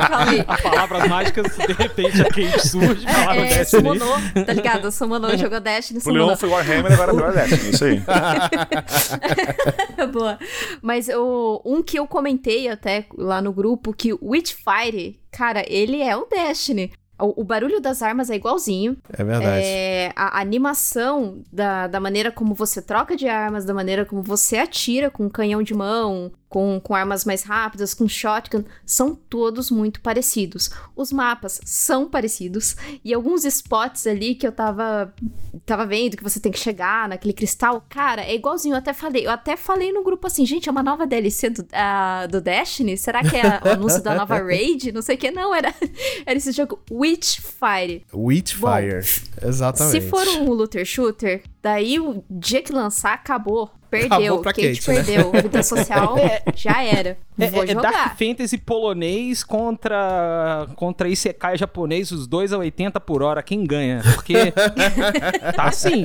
[0.08, 0.44] calma aí.
[0.64, 3.82] Palavras mágicas, de repente a Kate surge, palavra É, Destiny.
[3.84, 4.92] summonou, tá ligado?
[4.92, 6.38] Summonou, jogou Destiny, O Leon summonou.
[6.38, 7.70] foi Warhammer, agora foi Destiny.
[7.72, 8.02] Isso aí.
[10.12, 10.40] Boa.
[10.82, 16.02] Mas o, um que eu comentei até lá no grupo, que o Witchfire, cara, ele
[16.02, 16.92] é o Destiny.
[17.22, 18.98] O, o barulho das armas é igualzinho.
[19.12, 19.64] É verdade.
[19.64, 24.58] É, a animação da, da maneira como você troca de armas, da maneira como você
[24.58, 30.02] atira com canhão de mão, com, com armas mais rápidas, com shotgun, são todos muito
[30.02, 30.70] parecidos.
[30.94, 32.76] Os mapas são parecidos.
[33.06, 35.14] E alguns spots ali que eu tava,
[35.66, 38.74] tava vendo que você tem que chegar naquele cristal, cara, é igualzinho.
[38.74, 41.66] Eu até falei, eu até falei no grupo assim, gente, é uma nova DLC do,
[41.72, 42.98] ah, do Destiny?
[42.98, 44.92] Será que é o anúncio da nova Raid?
[44.92, 45.74] Não sei o que, não, era,
[46.26, 48.06] era esse jogo Witchfire.
[48.14, 49.06] Witchfire.
[49.42, 50.02] Exatamente.
[50.02, 53.72] Se for um looter shooter, daí o dia que lançar, acabou.
[53.92, 54.18] Perdeu.
[54.18, 54.96] Acabou pra Kate, Kate, né?
[55.04, 55.32] perdeu.
[55.34, 56.16] Vida social
[56.56, 57.18] já era.
[57.42, 58.18] É, Vou é- é Dark.
[58.18, 64.02] Fantasy polonês contra contra Isekai japonês, os dois a 80 por hora, quem ganha?
[64.16, 64.52] Porque
[65.56, 66.04] tá assim,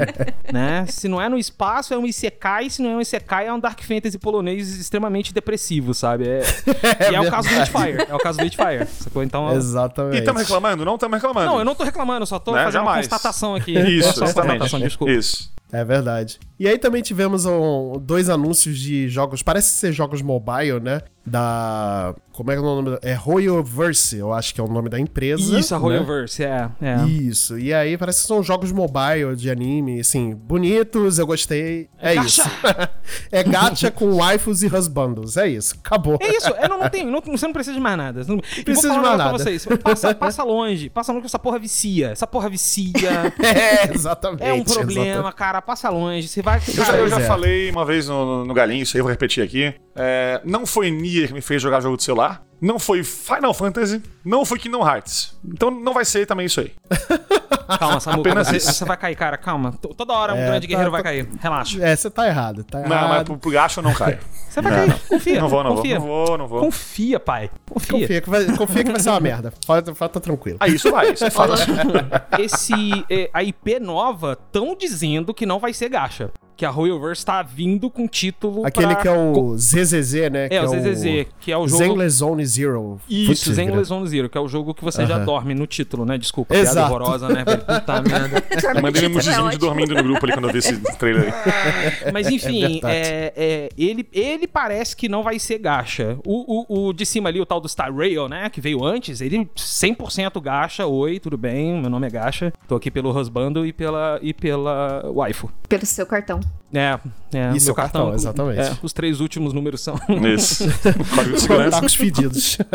[0.52, 0.86] né?
[0.88, 3.58] Se não é no espaço, é um Isekai, se não é um Isekai, é um
[3.60, 6.28] Dark Fantasy polonês extremamente depressivo, sabe?
[6.28, 6.40] É,
[7.12, 9.22] e é o caso do Witchfire, é o caso do Witchfire, sacou?
[9.22, 9.52] Então...
[9.54, 10.16] Exatamente.
[10.16, 10.84] E estamos reclamando?
[10.84, 11.46] Não estamos reclamando.
[11.50, 12.64] Não, eu não tô reclamando, só tô Né?
[12.64, 13.06] fazendo Jamais.
[13.06, 13.78] uma constatação aqui.
[13.78, 15.12] Isso, constatação, desculpa.
[15.12, 15.54] Isso.
[15.72, 16.38] É verdade.
[16.60, 21.00] E aí também tivemos um- dois anúncios de jogos, parece ser jogos mobile, né?
[21.26, 22.90] Da Como é que é o nome?
[22.90, 25.58] da- É Royoverse, eu acho que é o nome da empresa.
[25.58, 25.84] Isso, a né?
[25.84, 26.68] Royalverse, é.
[26.82, 27.04] é.
[27.06, 31.88] Isso, e aí parece que são jogos mobile de anime, assim, bonitos, eu gostei.
[31.98, 32.26] É, gacha.
[32.42, 32.42] isso.
[33.32, 36.18] é gacha com waifus e husbandos, é isso, acabou.
[36.20, 38.22] É isso, é, não, não tem, não- você não precisa de mais nada.
[38.28, 39.30] Não, precisa de mais nada.
[39.30, 39.66] Pra vocês.
[39.82, 42.08] Passa, passa longe, passa longe que essa porra vicia.
[42.10, 42.96] Essa porra vicia.
[43.46, 44.42] É, exatamente.
[44.42, 45.34] É um problema, exatamente.
[45.36, 45.62] cara.
[45.62, 46.26] Passa longe.
[46.28, 46.58] Você vai.
[46.66, 47.26] Eu já, Cara, eu já é.
[47.26, 49.72] falei uma vez no, no, no Galinho, isso aí eu vou repetir aqui.
[49.94, 52.25] É, não foi Nier que me fez jogar jogo de celular.
[52.60, 54.02] Não foi Final Fantasy.
[54.24, 55.36] Não foi Kingdom Hearts.
[55.44, 56.72] Então não vai ser também isso aí.
[57.78, 58.30] calma, Samuca.
[58.30, 59.36] Apenas Você, vai cair, cara.
[59.36, 59.72] Calma.
[59.72, 61.28] Toda hora um É, grande tá- guerreiro tá- vai cair.
[61.38, 61.84] Relaxa.
[61.84, 63.24] É, você tá errado, tá Não, mas errado.
[63.26, 64.18] pro, pro gacho eu não caio.
[64.48, 64.88] Você vai Não, cair.
[64.88, 64.98] não.
[65.18, 65.40] Confia.
[65.42, 65.76] Não vou, não vou.
[65.82, 65.98] confia.
[65.98, 66.60] Não vou, não vou.
[66.60, 67.50] Confia, pai.
[67.68, 67.92] Confia.
[68.00, 69.52] Confia que, vai, confia que vai ser uma merda.
[69.66, 70.56] Fala, fala, tá tranquilo.
[70.58, 71.52] Ah, isso vai, isso é fato.
[72.38, 72.72] Esse.
[73.10, 76.30] é, a IP nova estão dizendo que não vai ser gacha.
[76.56, 78.66] Que a Royalverse tá vindo com título.
[78.66, 80.46] Aquele pra- que é o ZZZ, né?
[80.46, 81.82] É, que o ZZZ, que é o jogo.
[81.84, 83.00] Zenless Zone Zero.
[83.08, 83.88] Isso, Zenless.
[83.88, 85.24] Zone Zero, que é o jogo que você já Aham.
[85.26, 86.16] dorme no título, né?
[86.16, 86.90] Desculpa, piada Exato.
[86.94, 87.44] horrorosa, né?
[87.44, 88.42] Puta merda.
[88.74, 91.24] Eu mandei um é emojizinho de dormindo no grupo ali quando eu vi esse trailer
[91.24, 91.32] aí.
[92.12, 92.94] Mas enfim, verdade.
[92.96, 96.16] é, é, ele, ele parece que não vai ser gacha.
[96.24, 98.48] O, o, o de cima ali, o tal do Star Rail, né?
[98.48, 100.86] Que veio antes, ele 100% gacha.
[100.86, 101.80] Oi, tudo bem?
[101.80, 102.50] Meu nome é Gacha.
[102.66, 105.50] Tô aqui pelo husbando e pela, e pela waifu.
[105.68, 106.40] Pelo seu cartão.
[106.74, 106.98] É,
[107.32, 107.52] é.
[107.54, 108.60] E seu cartão, exatamente.
[108.60, 109.94] É, os três últimos números são.
[110.34, 110.64] Isso.
[111.14, 111.88] Código de segurança.
[111.88, 112.58] Fedidos.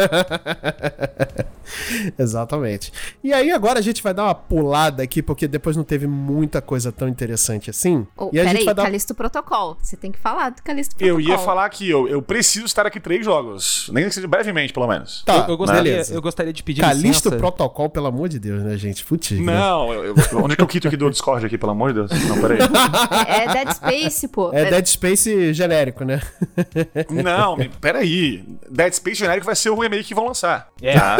[2.18, 2.92] Exatamente.
[3.24, 6.62] E aí agora a gente vai dar uma pulada aqui, porque depois não teve muita
[6.62, 8.06] coisa tão interessante assim.
[8.18, 8.84] Oh, e a gente peraí, vai dar...
[8.84, 9.78] Calisto Protocol.
[9.82, 11.32] Você tem que falar do Calisto Eu Protocol.
[11.32, 13.90] ia falar que eu, eu preciso estar aqui três jogos.
[13.94, 15.24] Nem que seja brevemente, pelo menos.
[15.26, 16.14] Tá, eu, eu gostaria, beleza.
[16.14, 17.38] eu gostaria de pedir Calisto licença.
[17.38, 19.06] Protocol, pelo amor de Deus, né, gente?
[19.06, 19.32] Putz.
[19.32, 22.00] Não, eu, eu- onde é que eu quito aqui do Discord aqui, pelo amor de
[22.06, 22.12] Deus?
[22.28, 22.60] Não, peraí.
[23.28, 24.52] É Dead Space, pô.
[24.54, 26.22] É Dead Space genérico, né?
[27.10, 28.44] Não, peraí.
[28.70, 30.70] Dead Space genérico vai ser o remake que vão lançar.
[30.82, 30.94] É.
[30.94, 31.18] Tá?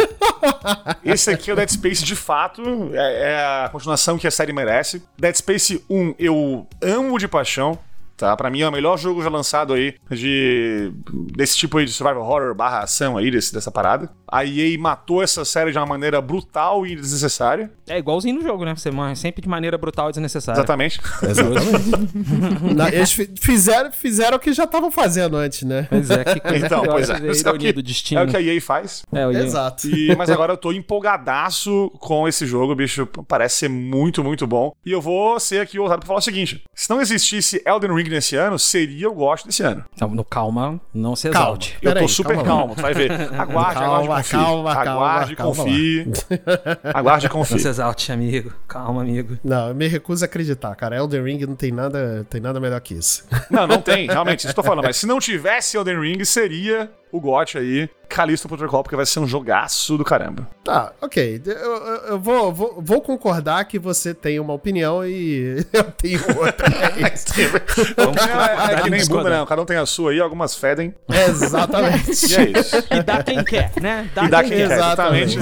[1.04, 2.62] Esse aqui é o Dead Space de fato.
[2.92, 5.02] É, é a continuação que a série merece.
[5.18, 7.78] Dead Space 1 eu amo de paixão.
[8.22, 8.36] Tá?
[8.36, 10.92] Pra mim é o melhor jogo já lançado aí de
[11.34, 14.08] desse tipo aí de survival horror barra ação aí, desse, dessa parada.
[14.30, 17.68] A EA matou essa série de uma maneira brutal e desnecessária.
[17.88, 18.76] É igualzinho no jogo, né?
[18.76, 20.58] Você morre sempre de maneira brutal e desnecessária.
[20.60, 21.00] Exatamente.
[21.20, 21.66] Exatamente.
[22.76, 25.86] Na- eles fi- fizeram, fizeram o que já estavam fazendo antes, né?
[25.90, 27.14] Pois é, que coisa Então, pois é.
[27.18, 28.20] é o ironia que- do destino.
[28.20, 29.02] É o que a EA faz.
[29.12, 29.44] É, o Ian.
[29.44, 29.88] Exato.
[29.88, 33.04] E- mas agora eu tô empolgadaço com esse jogo, bicho.
[33.26, 34.72] Parece ser muito, muito bom.
[34.86, 38.11] E eu vou ser aqui ousado pra falar o seguinte: se não existisse Elden Ring
[38.12, 39.84] nesse ano, seria o GOT desse ano.
[39.94, 41.46] Então, no calma, não se Calma.
[41.48, 41.76] exalte.
[41.82, 43.10] Eu Peraí, tô super calma calmo, tu vai ver.
[43.12, 44.36] Aguarde, Calma, aguarde confie.
[44.44, 46.06] calma, calma, aguarde e calma confie.
[46.94, 47.68] aguarde e Não se confie.
[47.68, 48.52] exalte, amigo.
[48.68, 49.38] Calma, amigo.
[49.42, 50.96] Não, eu me recuso a acreditar, cara.
[50.96, 53.24] Elden Ring não tem nada, tem nada melhor que isso.
[53.50, 54.84] Não, não tem, realmente, isso que eu tô falando.
[54.84, 59.20] Mas se não tivesse Elden Ring, seria o GOT aí, Callisto Protocol, porque vai ser
[59.20, 60.46] um jogaço do caramba.
[60.64, 61.40] Tá, ok.
[61.44, 66.20] Eu, eu- eu vou, vou, vou concordar que você tem uma opinião e eu tenho
[66.38, 66.66] outra.
[67.02, 67.32] É isso.
[67.40, 69.44] É, é que nem bunda, né?
[69.48, 70.94] Cada um tem a sua aí, algumas fedem.
[71.08, 72.10] Exatamente.
[72.32, 72.76] E é isso.
[72.90, 74.10] E dá quem quer, né?
[74.14, 74.74] Dá E dá quem quem quer.
[74.74, 75.38] Exatamente.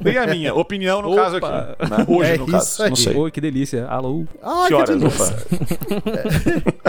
[0.00, 1.22] Dei a minha opinião no Opa.
[1.22, 1.90] caso aqui.
[1.90, 2.04] né?
[2.08, 2.82] Hoje, É no isso caso.
[2.82, 2.88] aí.
[2.90, 3.16] Não sei.
[3.16, 3.86] Oi, que delícia.
[3.86, 4.24] Alô.
[4.42, 5.24] Ah, Que horas, delícia.
[5.24, 5.46] Ufa?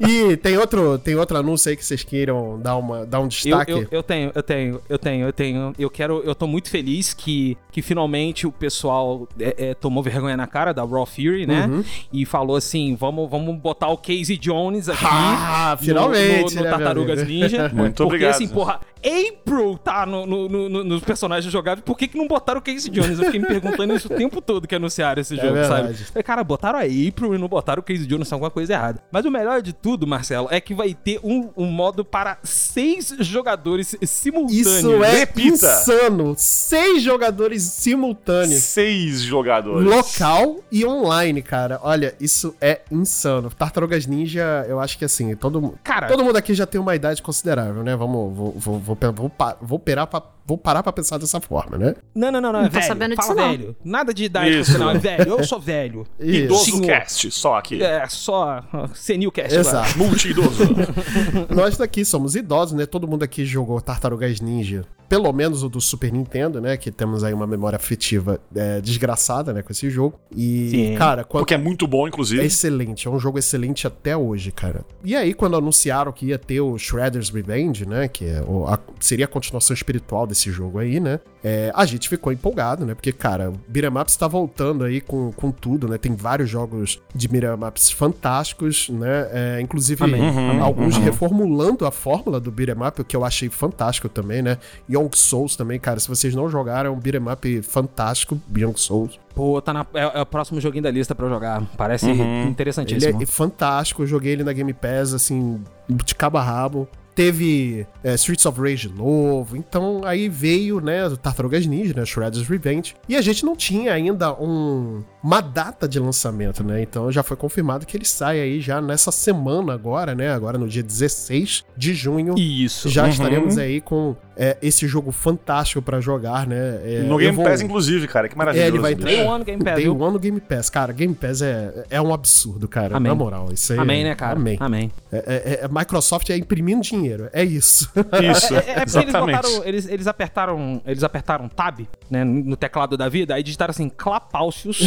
[0.00, 3.28] E tem outro, tem outro anúncio aí que vocês queiram dar, uma, dar um Eu,
[3.28, 3.70] destaque?
[3.72, 5.72] eu, eu tenho, eu tenho, eu tenho, eu tenho.
[5.78, 6.22] Eu quero.
[6.24, 10.72] Eu tô muito feliz que, que finalmente o pessoal é, é, tomou vergonha na cara
[10.72, 11.66] da Raw Fury, né?
[11.66, 11.84] Uhum.
[12.12, 15.04] E falou assim: vamos, vamos botar o Casey Jones aqui.
[15.06, 17.26] Ah, no- finalmente, No, no né, meu Tartarugas?
[17.26, 17.68] Ninja.
[17.74, 18.30] Muito porque, obrigado.
[18.30, 22.26] assim, porra, April tá no, no- no- no- nos personagens jogáveis, por que, que não
[22.26, 23.18] botaram o Casey Jones?
[23.18, 25.82] Eu fiquei me perguntando isso o tempo todo que anunciaram esse jogo, sabe?
[25.88, 26.04] verdade.
[26.06, 29.02] Falei, cara, botaram a April e não botaram o Casey Jones, tem alguma coisa errada.
[29.12, 33.14] Mas o melhor de tudo, Marcelo, é que vai ter um, um modo para seis
[33.20, 34.53] jogadores simultâneos.
[34.60, 35.52] Isso é Repita.
[35.52, 36.34] insano.
[36.36, 38.62] Seis jogadores simultâneos.
[38.62, 39.88] Seis jogadores.
[39.88, 41.80] Local e online, cara.
[41.82, 43.50] Olha, isso é insano.
[43.50, 46.94] Tartarugas Ninja, eu acho que assim, todo, mu- Cara- todo mundo aqui já tem uma
[46.94, 47.96] idade considerável, né?
[47.96, 51.78] Vamos, vou, vou, vou, vou, vou, vou, parar pra, vou parar pra pensar dessa forma,
[51.78, 51.94] né?
[52.14, 52.86] Não, não, não, não, é velho.
[52.86, 53.48] sabendo disso, não.
[53.48, 53.76] velho.
[53.84, 54.72] Nada de idade Isso.
[54.72, 55.28] final, é velho.
[55.28, 56.06] Eu sou velho.
[56.20, 56.44] Isso.
[56.44, 56.86] Idoso Senhor.
[56.86, 57.82] cast, só aqui.
[57.82, 58.62] É, só
[58.94, 59.56] senil cast.
[59.56, 59.98] Exato.
[59.98, 60.64] Multi-idoso.
[61.54, 62.86] Nós daqui somos idosos, né?
[62.86, 66.76] Todo mundo aqui jogou Tartarugas Ninja pelo menos o do Super Nintendo, né?
[66.76, 70.18] Que temos aí uma memória afetiva é, desgraçada, né, com esse jogo.
[70.34, 70.94] E, Sim.
[70.96, 71.42] cara, quando.
[71.42, 72.44] Porque é muito bom, É inclusive.
[72.44, 74.84] excelente, é um jogo excelente até hoje, cara.
[75.04, 78.08] E aí, quando anunciaram que ia ter o Shredder's Revenge, né?
[78.08, 81.20] Que é o- a- seria a continuação espiritual desse jogo aí, né?
[81.46, 82.94] é, a gente ficou empolgado, né?
[82.94, 85.98] Porque, cara, o Beat'em Ups tá voltando aí com, com tudo, né?
[85.98, 89.28] Tem vários jogos de Beat'em Ups fantásticos, né?
[89.30, 91.02] É, inclusive, Uhum, alguns uhum.
[91.04, 94.56] reformulando a fórmula do Beat'em Up, o que eu achei fantástico também, né?
[95.04, 95.98] Young Souls também, cara.
[96.00, 99.18] Se vocês não jogaram, é um Beat'em Up fantástico, Young Souls.
[99.34, 101.62] Pô, tá na, é, é o próximo joguinho da lista pra eu jogar.
[101.76, 102.40] Parece Uhum.
[102.42, 103.22] Ele interessantíssimo.
[103.22, 106.88] é fantástico, eu joguei ele na Game Pass, assim, de cabo a rabo.
[107.14, 112.46] Teve é, Streets of Rage novo, então aí veio, né, o Tartarugas Ninja, né, Shredder's
[112.48, 112.94] Revenge.
[113.08, 117.36] E a gente não tinha ainda um, uma data de lançamento, né, então já foi
[117.36, 121.94] confirmado que ele sai aí já nessa semana agora, né, agora no dia 16 de
[121.94, 122.34] junho.
[122.36, 122.88] Isso.
[122.88, 123.10] Já Uhum.
[123.10, 126.80] estaremos aí com é, esse jogo fantástico pra jogar, né.
[126.84, 128.28] é, No Game vou- Pass, inclusive, cara.
[128.28, 128.64] Que maravilhoso.
[128.66, 129.06] É, ele vai bicho.
[129.06, 129.96] Day One Game Pass, Day viu?
[129.96, 130.68] One no Game Pass.
[130.68, 132.96] Cara, Game Pass é, é um absurdo, cara.
[132.96, 133.10] Amém.
[133.10, 133.48] Na moral.
[133.52, 134.34] Isso aí, Amém, né, cara?
[134.36, 134.56] Amém.
[134.58, 134.90] Amém.
[135.12, 137.03] É, é- é- Microsoft é imprimindo dinheiro.
[137.32, 137.90] É isso.
[138.32, 139.36] Isso, É, é porque eles exatamente.
[139.36, 139.64] botaram.
[139.64, 140.82] Eles, eles apertaram.
[140.86, 142.24] Eles apertaram tab, né?
[142.24, 144.80] No teclado da vida, aí digitaram assim, Clapaucius,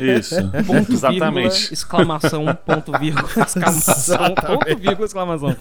[0.00, 0.36] Isso.
[0.66, 1.72] ponto vírgula, Exatamente.
[1.74, 5.56] exclamação, ponto vírgula, exclamação, ponto vírgula, exclamação.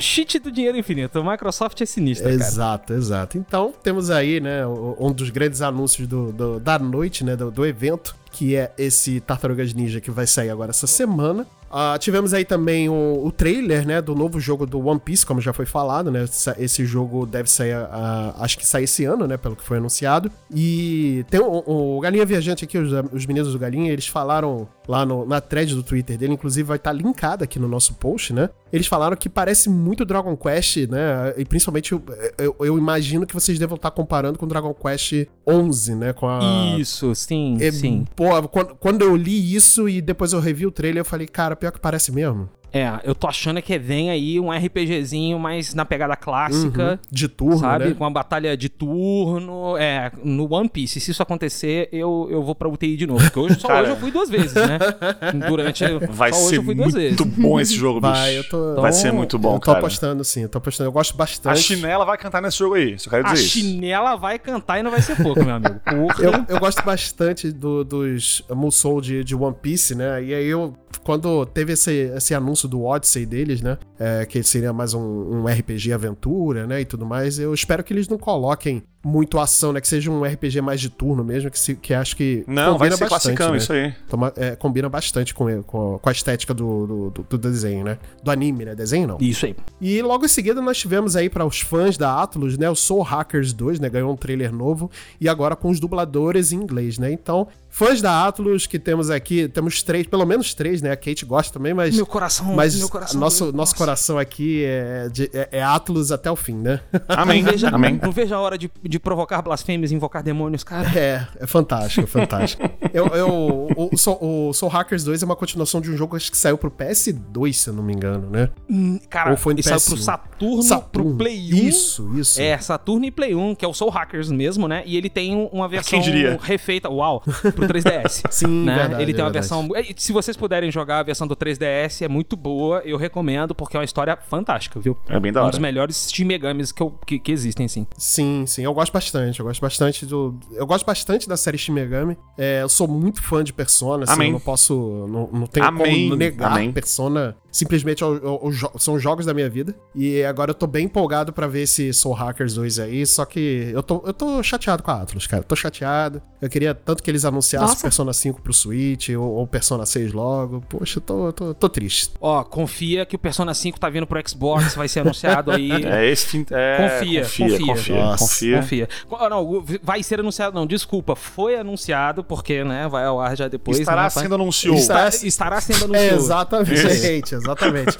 [0.00, 1.20] Cheat do dinheiro infinito.
[1.20, 2.42] O Microsoft é sinistra, cara.
[2.42, 3.38] exato, exato.
[3.38, 7.64] Então, temos aí, né, um dos grandes anúncios do, do- da noite, né, do, do
[7.66, 11.46] evento, que é esse Tartarugas Ninja que vai sair agora essa semana.
[11.70, 15.40] Ah, tivemos aí também o, o trailer, né, do novo jogo do One Piece, como
[15.40, 16.24] já foi falado, né?
[16.56, 20.30] Esse jogo deve sair, ah, acho que sai esse ano, né, pelo que foi anunciado.
[20.54, 25.04] E tem o, o Galinha Viajante aqui, os, os meninos do Galinha, eles falaram lá
[25.04, 28.48] no- na thread do Twitter dele, inclusive vai estar linkada aqui no nosso post, né?
[28.72, 31.34] Eles falaram que parece muito Dragon Quest, né?
[31.36, 32.02] E principalmente eu,
[32.38, 36.12] eu- eu imagino que vocês devam estar comparando com Dragon Quest 11, né?
[36.14, 36.40] Com a
[36.78, 38.04] Isso, sim, é, sim.
[38.16, 41.54] Pô, quando, quando eu li isso e depois eu revi o trailer, eu falei, cara,
[41.54, 42.48] pior que parece mesmo.
[42.72, 46.92] É, eu tô achando que vem aí um RPGzinho mais na pegada clássica.
[46.92, 46.98] Uhum.
[47.10, 47.84] De turno, Sabe?
[47.86, 47.94] né?
[47.94, 49.76] Com uma batalha de turno.
[49.78, 51.00] É, no One Piece.
[51.00, 53.22] Se isso acontecer, eu, eu vou pra UTI de novo.
[53.24, 53.82] Porque hoje, só Cara.
[53.82, 54.78] hoje eu fui duas vezes, né?
[55.48, 55.84] Durante.
[56.10, 57.36] Vai só hoje ser eu fui duas muito vezes.
[57.38, 58.12] bom esse jogo, bicho.
[58.12, 59.78] Vai, eu tô- Vai ser muito bom, eu tô cara.
[59.78, 60.88] apostando, sim, eu tô apostando.
[60.88, 61.52] Eu gosto bastante.
[61.52, 63.58] A chinela vai cantar nesse jogo aí, só quero A dizer isso.
[63.58, 65.80] chinela vai cantar e não vai ser pouco, meu amigo.
[65.84, 66.18] Porra.
[66.28, 70.22] Eu, eu gosto bastante do- dos Musou de, de One Piece, né?
[70.22, 73.78] E aí eu, quando teve esse, esse anúncio do Odyssey deles, né?
[73.98, 76.80] É, que seria mais um, um RPG aventura, né?
[76.80, 79.80] E tudo mais, eu espero que eles não coloquem muito ação, né?
[79.80, 82.90] Que seja um RPG mais de turno mesmo, que, se, que acho que Não, vai
[82.90, 83.56] combina ser classicão né?
[83.56, 83.92] isso aí.
[84.08, 87.98] Toma- é, combina bastante com, com, com a estética do, do, do- desenho, né?
[88.22, 88.74] Do anime, né?
[88.74, 89.16] Desenho não.
[89.20, 89.56] Isso aí.
[89.80, 93.02] E logo em seguida nós tivemos aí para os fãs da Atlus, né, o Soul
[93.02, 94.90] Hackers 2, né, ganhou um trailer novo
[95.20, 97.10] e agora com os dubladores em inglês, né?
[97.12, 100.90] Então, fãs da Atlus que temos aqui, temos três, pelo menos três, né?
[100.90, 102.54] A Kate gosta também, mas Meu coração.
[102.54, 103.18] mas meu coração.
[103.20, 103.56] nosso Nossa.
[103.56, 106.80] nosso coração aqui é, de- é, é Atlus até o fim, né?
[107.08, 108.00] Amém, Não veja, amém.
[108.02, 110.88] não veja a hora de, de provocar blasfêmias e invocar demônios, cara.
[110.98, 112.62] É, é fantástico, é fantástico.
[112.92, 116.30] eu, eu, o, Soul, o Soul Hackers 2 é uma continuação de um jogo acho
[116.30, 118.48] que saiu pro PS2, se eu não me engano, né?
[118.68, 119.88] Hum, Cara, Ou foi no e saiu PS1.
[119.88, 121.10] pro Saturno, Saturno.
[121.10, 121.56] pro Play 1.
[121.68, 122.40] Isso, isso.
[122.40, 124.82] É, Saturno e Play 1, que é o Soul Hackers mesmo, né?
[124.86, 126.38] E ele tem um- uma versão Quem diria?
[126.42, 128.22] refeita, uau, pro 3DS.
[128.30, 128.74] Sim, né?
[128.76, 129.48] verdade, ele tem uma é verdade.
[129.48, 129.68] versão.
[129.96, 132.82] Se vocês puderem jogar a versão do 3DS, é muito boa.
[132.84, 134.96] Eu recomendo, porque é uma história fantástica, viu?
[135.08, 135.50] É bem da Um hora.
[135.50, 137.86] dos melhores Shin Megamis que, eu- que, que existem, assim.
[137.96, 139.40] Sim, sim, eu gosto bastante.
[139.40, 140.38] Eu gosto bastante do.
[140.52, 142.16] Eu gosto bastante da série Shin Megami.
[142.36, 144.28] É, eu sou muito fã de Persona, assim, Amém.
[144.28, 145.06] eu não posso.
[145.08, 146.52] Não, não tenho Amém, como negar.
[146.52, 146.72] amém.
[146.72, 149.74] Persona simplesmente é jo- são os jogos da minha vida.
[149.94, 153.06] E agora eu tô bem empolgado pra ver esse Soul Hackers 2 aí.
[153.06, 155.42] Só que eu tô, eu tô chateado com a Atlus, cara.
[155.42, 156.20] Tô chateado.
[156.40, 157.82] Eu queria tanto que eles anunciassem Nossa.
[157.82, 160.62] Persona 5 pro Switch ou, ou Persona 6 logo.
[160.68, 162.10] Poxa, eu tô, tô, tô triste.
[162.20, 165.68] Ó, confia que o Persona 5 tá vindo pro Xbox, vai ser anunciado aí.
[165.88, 166.44] É esse fim.
[166.50, 167.66] É, Confia, confia, confia.
[167.66, 168.56] confia, confia.
[168.58, 168.88] Confia.
[169.08, 171.16] Co- Não, vai ser anunciado, não, desculpa.
[171.16, 173.78] Foi anunciado, porque, né, vai ao ar já depois.
[173.78, 174.74] Estará né, sendo anunciou.
[174.76, 176.16] Está- Está- estará sendo É, anunciado.
[176.64, 177.98] exatamente, exatamente.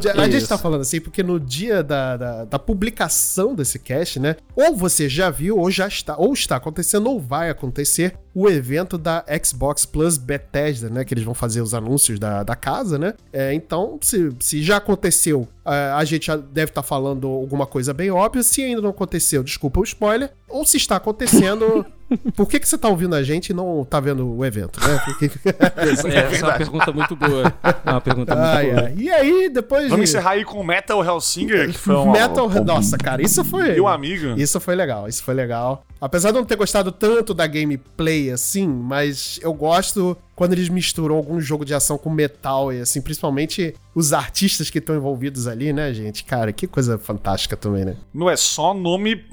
[0.00, 4.18] Dia- a gente tá falando assim porque no dia da, da, da publicação desse cast,
[4.20, 4.36] né?
[4.54, 8.96] Ou você já viu, ou já está, ou está acontecendo, ou vai acontecer o evento
[8.96, 11.04] da Xbox Plus Bethesda, né?
[11.04, 13.14] Que eles vão fazer os anúncios da, da casa, né?
[13.32, 18.10] É, então, se, se já aconteceu, a gente já deve estar falando alguma coisa bem
[18.10, 18.42] óbvia.
[18.42, 20.32] Se ainda não aconteceu, desculpa o spoiler.
[20.48, 21.86] Ou se está acontecendo,
[22.36, 25.00] Por que, que você tá ouvindo a gente e não tá vendo o evento, né?
[25.04, 25.30] Porque...
[25.76, 27.54] Essa é uma pergunta muito boa.
[27.84, 28.80] É uma pergunta muito Ai, boa.
[28.82, 28.94] ai.
[28.96, 30.10] E aí, depois Vamos de...
[30.10, 32.12] encerrar aí com Metal Hellsinger, que foi uma...
[32.12, 32.48] Metal...
[32.64, 33.72] Nossa, cara, isso foi...
[33.72, 34.38] Meu amigo.
[34.38, 35.84] Isso foi legal, isso foi legal.
[36.00, 40.68] Apesar de eu não ter gostado tanto da gameplay assim, mas eu gosto quando eles
[40.68, 45.46] misturam algum jogo de ação com metal e assim, principalmente os artistas que estão envolvidos
[45.46, 46.24] ali, né, gente?
[46.24, 47.96] Cara, que coisa fantástica também, né?
[48.12, 49.24] Não é só nome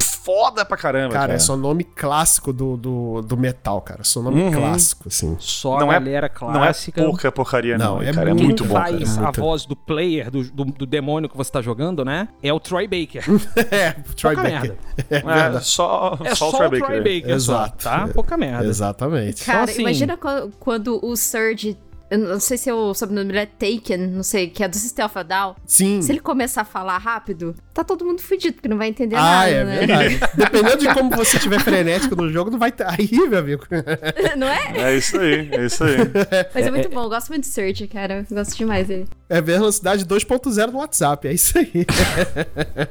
[0.00, 1.34] foda pra caramba, Cara, cara.
[1.34, 4.02] é só nome clássico do, do, do metal, cara.
[4.02, 4.50] Só nome Uhum.
[4.52, 5.36] clássico, assim.
[5.38, 7.02] Só Não a é- galera Não é clássica.
[7.04, 8.30] pouca porcaria, não, Não, hein, é cara.
[8.30, 8.88] É muito muito Quem bom, cara.
[8.98, 9.40] faz a muito.
[9.40, 12.28] voz do player, do, do, do demônio que você tá jogando, né?
[12.42, 13.24] É o Troy Baker.
[13.70, 14.74] é, Troy Pouca Baker.
[15.08, 15.52] merda.
[15.54, 17.20] É É, só, É só, só, o Troy o Troy Baker.
[17.20, 17.82] Baker, Exato.
[17.82, 18.08] só, tá?
[18.08, 18.66] Pouca merda.
[18.66, 19.44] Exatamente.
[19.44, 21.76] Cara, assim- imagina quando, quando o Surge.
[22.08, 25.04] Eu não sei se o sobrenome dele é Taken, não sei, que é do System
[25.04, 25.56] of a Down.
[25.66, 26.00] Sim.
[26.00, 29.20] Se ele começar a falar rápido, tá todo mundo fudido, porque não vai entender Ah,
[29.22, 29.78] nada, é né?
[29.78, 30.20] verdade.
[30.36, 32.86] Dependendo de como você estiver frenético no jogo, não vai ter.
[32.86, 33.64] Aí, meu amigo.
[34.38, 34.92] não é?
[34.92, 35.96] É isso aí, é isso aí.
[36.54, 38.24] Mas é muito bom, eu gosto muito de Surge, cara.
[38.30, 39.08] Eu gosto demais dele.
[39.28, 41.84] É velocidade 2.0 no WhatsApp, é isso aí.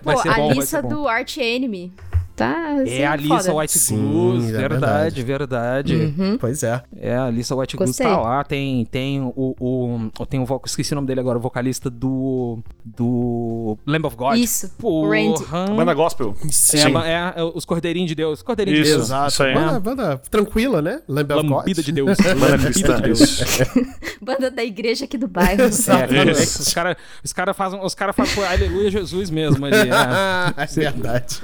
[0.04, 1.94] Pô, a lista do Arch Enemy.
[2.36, 2.82] Tá.
[2.82, 3.56] assim, É a Lisa foda.
[3.56, 5.96] White Sim, Goose, é verdade, verdade.
[5.96, 6.38] Uhum.
[6.38, 6.82] Pois é.
[6.98, 8.44] É, a Lisa White Goose tá lá.
[8.44, 10.26] Tem, tem o, o.
[10.30, 12.60] Tem o vo- esqueci o nome dele agora, o vocalista do.
[12.84, 13.78] Do.
[13.88, 14.38] Lamb of God.
[14.38, 14.70] Isso.
[14.78, 15.66] Porra.
[15.68, 16.36] Banda gospel.
[16.44, 16.92] É, Sim.
[16.92, 18.42] ba- é, é os Cordeirinhos de Deus.
[18.42, 18.98] Cordeirinhos de Isso.
[18.98, 19.08] Deus.
[19.10, 19.28] Exato.
[19.32, 19.54] isso aí.
[19.54, 21.02] Banda, banda tranquila, né?
[21.08, 21.58] Lamb of God.
[21.60, 22.18] Lambida de Deus.
[22.38, 22.96] Banda cristã.
[22.98, 23.40] de Deus.
[24.22, 25.62] Banda da igreja aqui do bairro.
[25.64, 26.14] Exato.
[26.14, 26.62] É, Isso.
[26.64, 29.76] os caras os cara fazem os cara fazem aleluia Jesus mesmo ali.
[29.78, 30.64] É.
[30.64, 31.40] é verdade.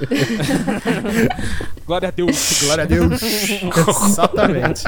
[1.85, 2.61] Glória a Deus.
[2.63, 3.21] Glória a Deus.
[4.11, 4.83] Exatamente.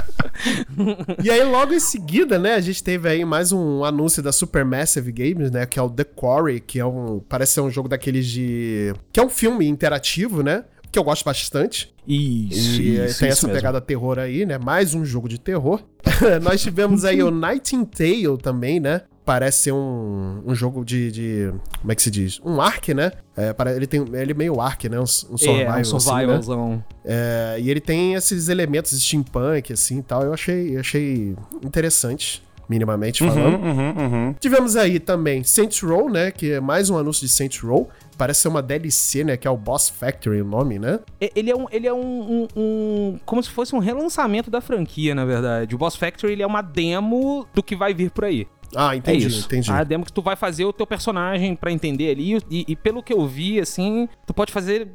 [1.24, 5.12] E aí, logo em seguida, né, a gente teve aí mais um anúncio da Supermassive
[5.12, 8.26] Games, né, que é o The Quarry, que é um, parece ser um jogo daqueles
[8.26, 8.94] de...
[9.12, 11.94] que é um filme interativo, né, que eu gosto bastante.
[12.08, 13.60] Isso, E eh, isso, tem isso essa mesmo.
[13.60, 14.58] pegada terror aí, né?
[14.58, 15.82] Mais um jogo de terror.
[16.44, 19.02] Nós tivemos aí o Nightingale também, né?
[19.26, 22.42] Parece ser um, um jogo de, de- Como é que se diz?
[22.44, 23.12] Um arc, né?
[23.38, 25.00] É, para- ele tem ele é meio arc, né?
[25.00, 25.58] Um, um survival.
[25.60, 26.00] É, um assim, né?
[26.00, 26.84] survivalzão.
[27.06, 30.24] É, e ele tem esses elementos steampunk, assim e tal.
[30.24, 33.56] Eu achei, eu achei interessante, minimamente falando.
[33.64, 33.94] Uhum, uhum,
[34.28, 34.36] uhum.
[34.40, 36.30] Tivemos aí também Saints Row, né?
[36.32, 37.90] Que é mais um anúncio de Saints Row.
[38.18, 39.36] Parece ser uma DLC, né?
[39.38, 41.00] Que é o Boss Factory, o nome, né?
[41.36, 41.98] Ele é, um, ele é um,
[42.44, 45.74] um- um- Como se fosse um relançamento da franquia, na verdade.
[45.74, 48.48] O Boss Factory ele é uma demo do que vai vir por aí.
[48.76, 49.46] Ah, entendi, é isso.
[49.46, 49.72] entendi.
[49.72, 52.38] A demo que tu vai fazer o teu personagem pra entender ali.
[52.50, 54.88] E, e pelo que eu vi, assim, tu pode fazer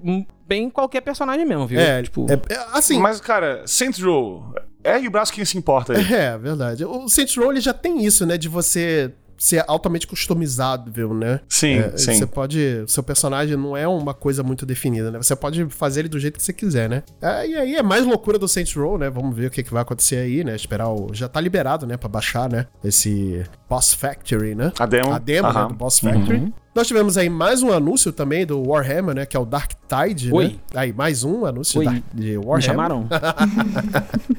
[0.46, 1.80] bem qualquer personagem mesmo, viu?
[1.80, 2.26] É, tipo.
[2.30, 6.04] é, é, assim, Mas, cara, Saints Row, ergue o braço quem se importa aí.
[6.12, 6.84] É, verdade.
[6.84, 8.36] O Saints Row ele já tem isso, né?
[8.36, 11.40] De você ser altamente customizável, né?
[11.48, 12.14] Sim, É, sim.
[12.14, 12.84] Você pode.
[12.86, 15.18] Seu personagem não é uma coisa muito definida, né?
[15.18, 17.02] Você pode fazer ele do jeito que você quiser, né?
[17.22, 19.08] É, e aí é mais loucura do Saints Row, né?
[19.08, 20.54] Vamos ver o que, que vai acontecer aí, né?
[20.54, 21.14] Esperar o.
[21.14, 21.96] Já tá liberado, né?
[21.96, 22.66] Pra baixar, né?
[22.82, 24.72] Esse Boss Factory, né?
[24.78, 25.12] A demo.
[25.12, 25.54] A demo, né?
[25.54, 25.68] Aham.
[25.68, 26.52] Do Boss Factory.
[26.78, 29.26] Nós tivemos aí mais um anúncio também do Warhammer, né?
[29.26, 30.44] Que é o Dark Tide, Oi.
[30.46, 30.54] né?
[30.76, 32.56] Aí, mais um anúncio da- de Warhammer.
[32.56, 33.08] Me chamaram?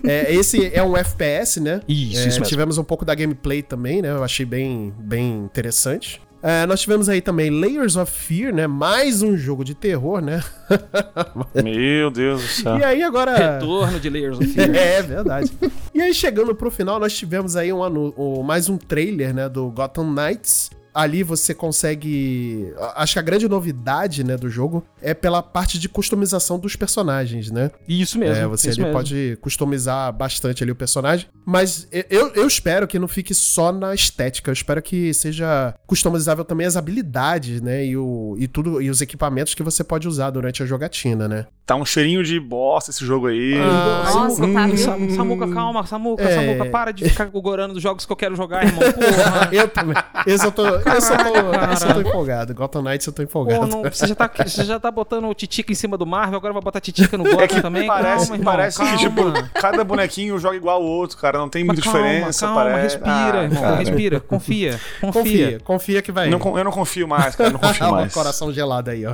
[0.08, 1.82] É, esse é um FPS, né?
[1.88, 2.46] Isso, É, isso mesmo.
[2.46, 4.10] tivemos um pouco da gameplay também, né?
[4.10, 6.22] Eu achei bem, bem interessante.
[6.42, 8.66] É, nós tivemos aí também Layers of Fear, né?
[8.68, 10.42] Mais um jogo de terror, né?
[11.62, 12.78] Meu Deus do céu.
[12.78, 13.56] E aí agora.
[13.60, 14.70] Retorno de Layers of Fear.
[14.74, 15.52] É, verdade.
[15.94, 18.14] e aí, chegando pro final, nós tivemos aí um anu-
[18.46, 20.72] mais um trailer, né, do Gotham Knights.
[20.94, 22.74] Ali você consegue.
[22.96, 27.52] Acho que a grande novidade, né, do jogo é pela parte de customização dos personagens,
[27.52, 27.72] né?
[27.88, 28.36] Isso mesmo.
[28.36, 28.94] É, você ali mesmo.
[28.94, 31.28] pode customizar bastante ali o personagem.
[31.46, 34.50] Mas eu, eu espero que não fique só na estética.
[34.50, 37.86] Eu espero que seja customizável também as habilidades, né?
[37.86, 41.46] E, o, e tudo, e os equipamentos que você pode usar durante a jogatina, né?
[41.70, 43.54] Tá um cheirinho de bosta esse jogo aí.
[43.56, 44.76] Ah, Nossa, tá, viu?
[44.76, 46.34] Sam- Samuca, calma, Samuca, É.
[46.34, 48.80] Samuca, para de ficar gorando dos jogos que eu quero jogar, irmão.
[48.92, 49.50] Porra.
[49.52, 49.96] eu também.
[50.26, 52.56] Esse eu tô, esse eu tô, esse eu tô empolgado.
[52.56, 53.68] Gotham Knights eu tô Pô, empolgado.
[53.68, 56.54] não- você, já tá, você já tá botando o Titica em cima do Marvel, agora
[56.54, 57.86] vai botar Titica no Gotham É que também?
[57.86, 58.92] parece, calma, irmão, parece calma.
[58.94, 59.22] que, tipo,
[59.62, 61.38] cada bonequinho joga igual ao outro, cara.
[61.38, 62.96] Não tem muita calma, diferença, calma, parece.
[62.96, 63.76] respira, Ah, irmão, cara.
[63.76, 65.12] respira, confia, confia.
[65.14, 66.32] Confia, confia que vai.
[66.32, 67.52] Não eu não confio mais, cara.
[67.52, 68.12] Não confio Ah, o mais.
[68.12, 69.14] coração gelado aí, ó.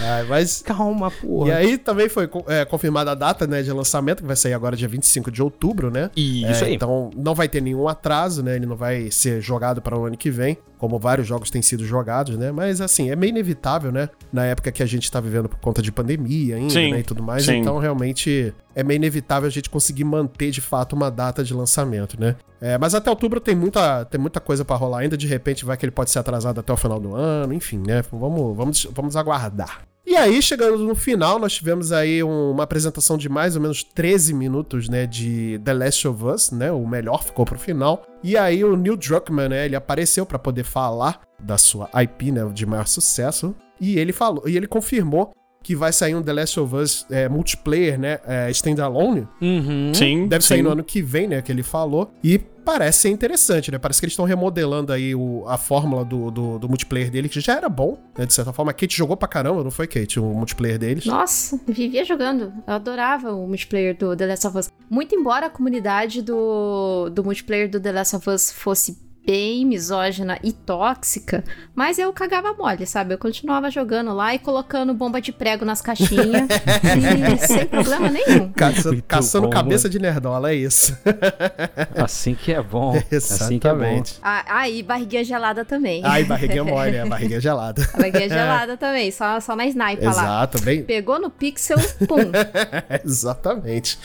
[0.00, 1.48] Ai, mas Calma, porra.
[1.48, 4.76] E aí também foi é, confirmada a data né, de lançamento, que vai sair agora
[4.76, 6.10] dia 25 de outubro, né?
[6.16, 6.74] Isso É, aí.
[6.74, 8.56] Então não vai ter nenhum atraso, né?
[8.56, 11.84] Ele não vai ser jogado para o ano que vem, como vários jogos têm sido
[11.84, 12.52] jogados, né?
[12.52, 14.08] Mas assim, é meio inevitável, né?
[14.32, 17.00] Na época que a gente tá vivendo por conta de pandemia ainda, Sim, né?
[17.00, 17.44] E tudo mais.
[17.44, 17.56] sim.
[17.56, 22.20] Então realmente é meio inevitável a gente conseguir manter de fato uma data de lançamento,
[22.20, 22.36] né?
[22.60, 25.16] É, mas até outubro tem muita, tem muita coisa para rolar ainda.
[25.16, 28.02] De repente vai que ele pode ser atrasado até o final do ano, enfim, né?
[28.10, 29.82] Vamos, vamos, vamos aguardar.
[30.06, 33.82] E aí, chegando no final, nós tivemos aí um- uma apresentação de mais ou menos
[33.82, 38.06] 13 minutos, né, de The Last of Us, né, o melhor ficou pro final.
[38.22, 42.48] E aí o Neil Druckmann, né, ele apareceu pra poder falar da sua IP, né,
[42.54, 43.54] de maior sucesso.
[43.80, 45.32] E ele falou, e ele confirmou
[45.66, 49.26] que vai sair um The Last of Us é, multiplayer, né, é, standalone.
[49.42, 49.92] Uhum.
[49.92, 50.28] Sim.
[50.28, 50.48] Deve sim.
[50.50, 52.12] sair no ano que vem, né, que ele falou.
[52.22, 53.78] E parece ser interessante, né?
[53.78, 57.40] Parece que eles estão remodelando aí o- a fórmula do, do, do multiplayer dele, que
[57.40, 58.70] já era bom, né, de certa forma.
[58.70, 61.04] A Kate jogou pra caramba, não foi, Kate, o multiplayer deles?
[61.04, 62.52] Nossa, vivia jogando.
[62.64, 64.70] Eu adorava o multiplayer do The Last of Us.
[64.88, 70.38] Muito embora a comunidade do, do multiplayer do The Last of Us fosse bem misógina
[70.42, 71.42] e tóxica,
[71.74, 73.12] mas eu cagava mole, sabe?
[73.14, 76.48] Eu continuava jogando lá e colocando bomba de prego nas caixinhas
[77.42, 78.52] e sem problema nenhum.
[78.52, 80.96] Caça- caçando bom, cabeça de nerdola, é isso.
[81.96, 82.96] Assim que é bom.
[83.12, 83.76] Assim que é bom.
[83.82, 84.18] Exatamente.
[84.22, 86.02] Ah, ah, e barriguinha gelada também.
[86.04, 87.82] Ai, barriguinha mole, é, barriguinha gelada.
[87.94, 90.10] A barriguinha gelada também, só, só na sniper lá.
[90.22, 92.30] Exato, bem, Pegou no pixel, pum.
[93.04, 93.98] Exatamente.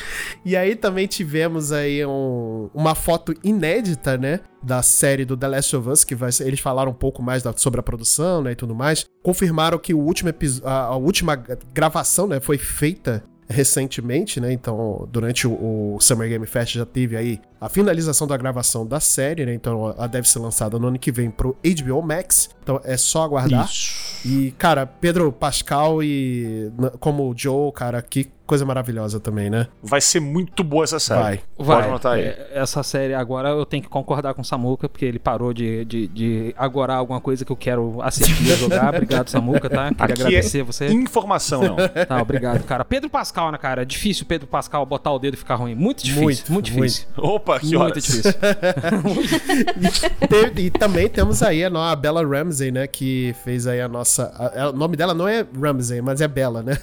[0.44, 4.40] E aí também tivemos aí um- uma foto inédita, né?
[4.64, 7.54] Da série do The Last of Us, que vai eles falaram um pouco mais da-
[7.56, 8.52] sobre a produção, né?
[8.52, 9.06] E tudo mais.
[9.24, 10.30] Confirmaram que o último
[10.64, 11.36] a, a última
[11.74, 12.40] gravação, né?
[12.40, 14.52] Foi feita recentemente, né?
[14.52, 19.00] Então, durante o, o Summer Game Fest já teve aí a finalização da gravação da
[19.00, 19.54] série, né?
[19.54, 22.50] Então, ela deve ser lançada no ano que vem pro HBO Max.
[22.64, 23.66] Então, é só aguardar.
[23.70, 24.28] Isso.
[24.28, 29.68] E, cara, Pedro Pascal e como o Joe, cara, que coisa maravilhosa também, né?
[29.82, 31.22] Vai ser muito boa essa série.
[31.22, 31.40] Vai.
[31.56, 31.88] Pode Vai.
[31.88, 32.24] anotar aí.
[32.24, 35.86] É, Essa série agora eu tenho que concordar com o Samuca, porque ele parou de,
[35.86, 38.90] de, de agorar alguma coisa que eu quero assistir e jogar.
[38.94, 39.88] Obrigado, Samuca, tá?
[39.90, 40.88] Queria Aqui agradecer é você.
[40.90, 41.78] Informação, não.
[42.06, 42.84] Tá, obrigado, cara.
[42.84, 43.84] Pedro Pascal, né, cara?
[43.84, 45.74] É difícil o Pedro Pascal botar o dedo e ficar ruim.
[45.74, 46.22] Muito difícil.
[46.26, 47.08] Muito, Muito, difícil.
[47.18, 48.04] Opa, que Muito horas.
[48.04, 48.34] difícil.
[50.28, 52.86] Te- e também temos aí a, a Bella Ramsey, né?
[52.86, 54.26] Que fez aí a nossa.
[54.38, 56.78] a- a- o nome dela não é Ramsey, mas é Bella, né?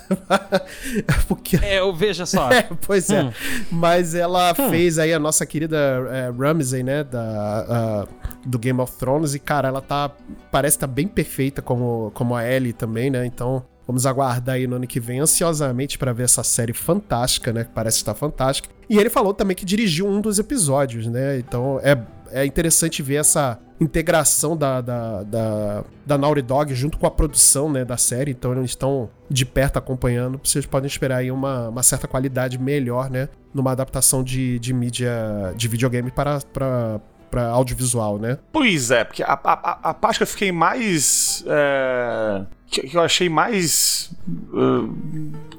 [1.29, 1.58] Porque.
[1.63, 2.51] É, eu veja só.
[2.53, 3.23] É, pois é.
[3.25, 3.33] Hum.
[3.71, 5.77] Mas ela fez aí a nossa querida
[6.11, 7.05] é, Ramsey, né?
[7.05, 8.07] Da, a-
[8.47, 9.35] do Game of Thrones.
[9.35, 10.11] E, cara, ela tá.
[10.51, 13.25] Parece estar bem perfeita como, como a Ellie também, né?
[13.27, 13.65] Então.
[13.87, 17.65] Vamos aguardar aí no ano que vem ansiosamente pra ver essa série fantástica, né?
[17.65, 18.69] Que parece estar fantástica.
[18.87, 21.39] E ele falou também que dirigiu um dos episódios, né?
[21.39, 21.97] Então é,
[22.31, 27.71] é interessante ver essa integração da, da, da, da Naughty Dog junto com a produção
[27.71, 28.33] né, da série.
[28.33, 30.41] Então eles estão de perto acompanhando.
[30.43, 33.29] Vocês podem esperar aí uma, uma certa qualidade melhor, né?
[33.55, 37.01] Numa adaptação de, de mídia de videogame para, para,
[37.31, 38.39] para audiovisual, né?
[38.53, 41.45] Pois é, porque a, a, a- parte que eu fiquei mais.
[41.47, 44.11] é, que, que eu achei mais.
[44.53, 44.93] uh,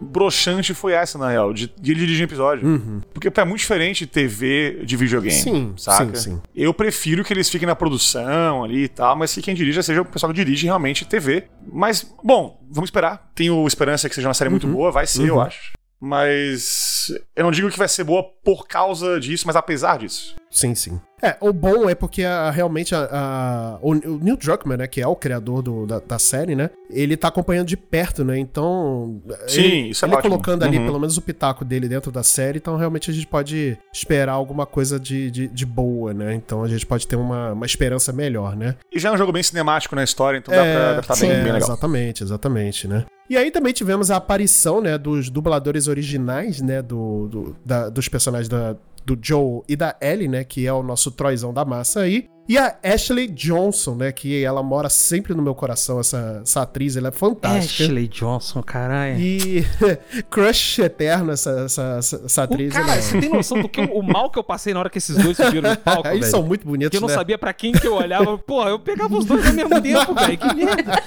[0.02, 3.02] broxante foi essa, na real, de, de dirigir um episódio.
[3.14, 5.32] Porque é muito diferente TV de videogame.
[5.36, 6.16] Sim, saca?
[6.16, 6.42] sim, sim.
[6.56, 10.02] Eu prefiro que eles fiquem na produção ali e tal, mas que quem dirija seja
[10.02, 11.46] o pessoal que dirige realmente TV.
[11.72, 13.30] Mas, bom, vamos esperar.
[13.36, 15.42] Tenho esperança que seja uma série muito boa, vai ser, eu Uhum.
[15.42, 15.72] acho.
[16.02, 16.99] Mas
[17.36, 20.36] eu não digo que vai ser boa por causa disso, mas apesar disso.
[20.52, 21.00] Sim, sim.
[21.22, 25.02] É, o bom é porque a- realmente a, a- o, o Neil Druckmann, né, que
[25.02, 29.22] é o criador do- da, da série, né, ele tá acompanhando de perto, né, então...
[29.48, 30.32] Sim, ele, isso é Ele ótimo.
[30.32, 30.86] colocando ali Uhum.
[30.86, 34.66] pelo menos o pitaco dele dentro da série, então realmente a gente pode esperar alguma
[34.66, 38.56] coisa de, de, de boa, né, então a gente pode ter uma, uma esperança melhor,
[38.56, 38.76] né.
[38.92, 41.28] E já é um jogo bem cinemático na história, então dá pra dá pra estar
[41.28, 41.70] bem, é, bem legal.
[41.70, 43.06] Exatamente, exatamente, né?
[43.30, 46.98] E aí também tivemos a aparição, né, dos dubladores originais, né, do,
[47.30, 48.76] do- da- dos personagens da-
[49.06, 52.28] do Joe e da Ellie, né, que é o nosso Troizão da massa aí.
[52.50, 56.96] E a Ashley Johnson, né, que ela mora sempre no meu coração, essa, essa atriz,
[56.98, 57.84] ela é fantástica.
[57.84, 59.20] Ashley Johnson, caralho.
[59.20, 59.64] E
[60.32, 62.74] crush eterno essa, essa, essa, essa O atriz.
[62.74, 64.98] cara, ela- você tem noção do que o, mal que eu passei na hora que
[64.98, 66.32] esses dois subiram no palco, Eles velho?
[66.32, 67.14] são muito bonitos, Que eu não né?
[67.14, 68.36] sabia pra quem que eu olhava.
[68.40, 70.38] Porra, eu pegava os dois ao mesmo tempo, velho.
[70.40, 71.04] Que merda.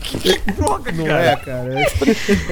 [0.00, 1.24] que droga, Não cara.
[1.24, 1.74] é, cara?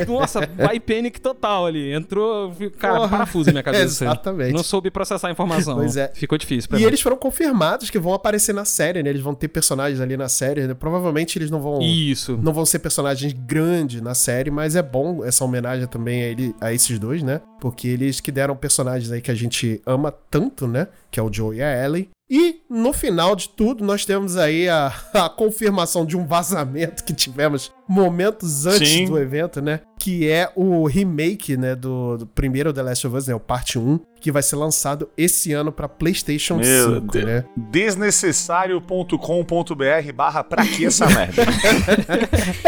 [0.06, 1.92] Nossa, vai panic total ali.
[1.94, 3.08] Entrou, cara, Porra.
[3.08, 4.04] parafuso na minha cabeça.
[4.04, 4.52] Exatamente.
[4.52, 5.76] Não soube processar a informação.
[5.76, 6.10] Pois é.
[6.14, 6.86] Ficou difícil pra E mim.
[6.88, 9.10] eles foram confirmados que vão aparecer na série, né?
[9.10, 10.66] Eles vão ter personagens ali na série.
[10.66, 10.74] né?
[10.74, 11.80] Provavelmente eles não vão.
[11.80, 12.38] Isso.
[12.42, 16.54] Não vão ser personagens grandes na série, mas é bom essa homenagem também a, ele,
[16.60, 17.40] a esses dois, né?
[17.60, 20.88] Porque eles que deram personagens aí que a gente ama tanto, né?
[21.10, 22.08] Que é o Joe e a Ellie.
[22.28, 27.12] E no final de tudo, nós temos aí a, a confirmação de um vazamento que
[27.12, 29.06] tivemos momentos antes Sim.
[29.06, 29.80] do evento, né?
[29.98, 31.74] Que é o remake, né?
[31.74, 33.34] Do, do primeiro The Last of Us, né?
[33.34, 37.24] O parte 1, que vai ser lançado esse ano pra PlayStation Meu 5, Deus.
[37.24, 37.44] né?
[37.56, 41.42] Desnecessário.com.br barra pra que essa merda?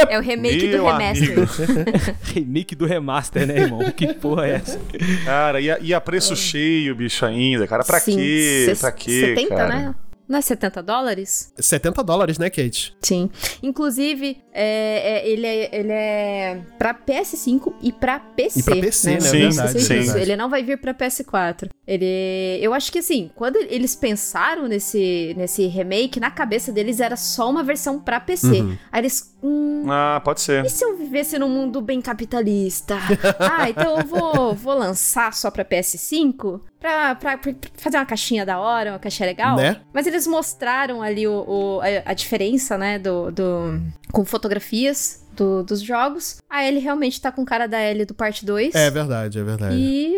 [0.08, 1.38] É o remake do Meu remaster.
[1.38, 1.48] amigo.
[2.34, 3.90] Remake do remaster, né, irmão?
[3.90, 4.78] Que porra é essa?
[5.24, 7.84] Cara, e a, e a preço cheio, bicho, ainda, cara.
[7.84, 8.72] Pra Sim, quê?
[8.78, 9.74] Pra quê, 70, cara?
[9.74, 9.94] né?
[10.28, 11.52] Não é 70 dólares?
[11.58, 12.94] 70 dólares, né, Kate?
[13.00, 13.30] Sim.
[13.62, 18.58] Inclusive, é, é, ele, é, ele é pra PS5 e pra PC.
[18.60, 19.20] E pra PC, né?
[19.20, 19.98] Sim, Não sei sim.
[20.00, 20.18] disso.
[20.18, 21.68] Ele não vai vir pra PS4.
[21.86, 22.58] Ele.
[22.60, 27.48] Eu acho que assim, quando eles pensaram nesse, nesse remake, na cabeça deles era só
[27.48, 28.60] uma versão pra PC.
[28.60, 28.76] Uhum.
[28.90, 29.32] Aí eles.
[29.40, 30.64] Hum, Ah, pode ser.
[30.64, 32.96] e se eu vivesse num mundo bem capitalista?
[33.38, 38.44] ah, então eu vou, vou lançar só pra PS5 pra, pra, pra fazer uma caixinha
[38.44, 39.56] da hora, uma caixinha legal.
[39.56, 39.80] Né?
[39.94, 43.80] Mas eles mostraram ali o, o- a, a diferença, né, do, do
[44.12, 46.38] com fotografias do- dos jogos.
[46.50, 48.74] Aí ele realmente tá com cara da L do parte 2.
[48.74, 49.76] É verdade, é verdade.
[49.76, 50.14] E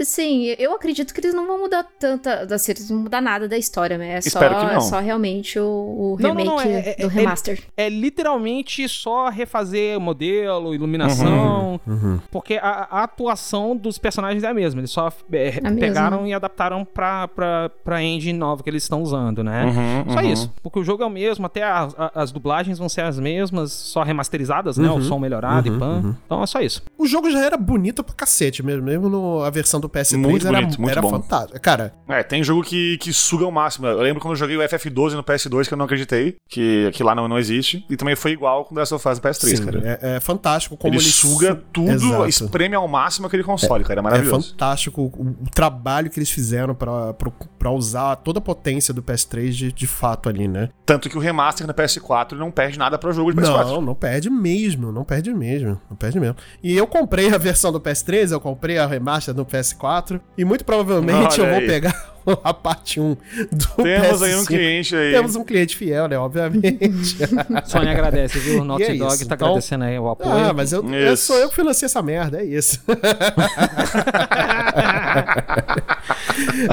[0.00, 3.46] assim, eu acredito que eles não vão mudar tanta, assim, eles não vão mudar nada
[3.48, 4.14] da história, né?
[4.14, 4.70] É só, Espero que não.
[4.72, 7.62] é só realmente o, o Não, não, remake não, é- é- do é- remaster.
[7.76, 11.80] É literalmente só refazer o modelo, iluminação.
[11.86, 12.20] Uhum.
[12.30, 14.80] Porque a, a atuação dos personagens é a mesma.
[14.80, 15.70] Eles só é, mesma.
[15.80, 19.64] pegaram e adaptaram pra, pra, pra engine nova que eles estão usando, né?
[19.66, 20.32] Uhum, Só uhum.
[20.32, 20.52] isso.
[20.62, 23.72] Porque o jogo é o mesmo, até a- a- as dublagens vão ser as mesmas,
[23.72, 24.88] só remasterizadas, né?
[24.88, 26.00] O Uhum, som melhorado uhum, e pan.
[26.04, 26.14] uhum.
[26.26, 26.82] Então é só isso.
[26.96, 30.46] O jogo já era bonito pra cacete mesmo, mesmo no, a versão do PS3 Muito
[30.48, 31.10] era, bonito, muito era bom.
[31.10, 31.60] fantástico.
[31.60, 33.86] Cara, É, tem jogo que, que suga ao máximo.
[33.86, 37.02] Eu lembro quando eu joguei o FF12 no PS2, que eu não acreditei, que, que
[37.02, 37.84] lá não, não existe.
[37.90, 39.98] E também foi igual com o Last of Us no PS3, sim, cara.
[40.02, 42.28] é, é fantástico como ele, ele, suga su- tudo, Exato.
[42.28, 43.98] espreme ao máximo aquele console, cara.
[43.98, 44.50] É É maravilhoso.
[44.52, 49.02] fantástico o, o trabalho que eles fizeram pra, pra, pra usar toda a potência do
[49.02, 50.68] PS3 de, de fato ali, né?
[50.86, 53.64] Tanto que o remaster no PS4 não perde nada pro jogo de PS4.
[53.66, 56.36] Não, não perde mesmo, não perde mesmo, não perde mesmo.
[56.62, 59.71] E eu comprei a versão do PS3, eu comprei a remaster do PS4,
[60.36, 61.66] e muito provavelmente Olha eu vou aí.
[61.66, 62.12] pegar
[62.44, 63.16] a parte 1
[63.50, 64.46] do Temos aí um PS5.
[64.46, 65.12] cliente aí.
[65.12, 66.16] Temos um cliente fiel, né?
[66.18, 67.16] Obviamente.
[67.66, 68.60] Sônia agradece, viu?
[68.60, 70.30] O Naughty é Dog isso, tá então- agradecendo aí o apoio.
[70.32, 72.80] ah, mas eu, eu sou eu que financei essa merda, é isso.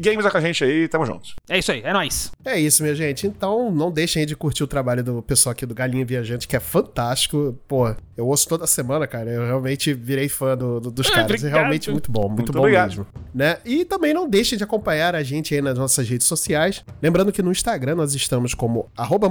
[0.00, 1.30] games é com a gente aí, tamo junto.
[1.48, 2.32] É isso aí, é nóis.
[2.44, 3.26] É isso, minha gente.
[3.26, 6.60] Então, não deixem de curtir o trabalho do pessoal aqui do Galinha Viajante, que é
[6.60, 7.58] fantástico.
[7.66, 9.30] Pô, eu ouço toda semana, cara.
[9.30, 11.30] Eu realmente virei fã do, do, dos Ah, caras.
[11.30, 11.52] É obrigado.
[11.60, 12.88] realmente muito bom, muito, Muito bom obrigado.
[12.90, 13.06] mesmo.
[13.34, 13.56] Né?
[13.64, 16.84] E também não deixem de acompanhar a gente aí nas nossas redes sociais.
[17.00, 19.30] Lembrando que no Instagram nós estamos como arroba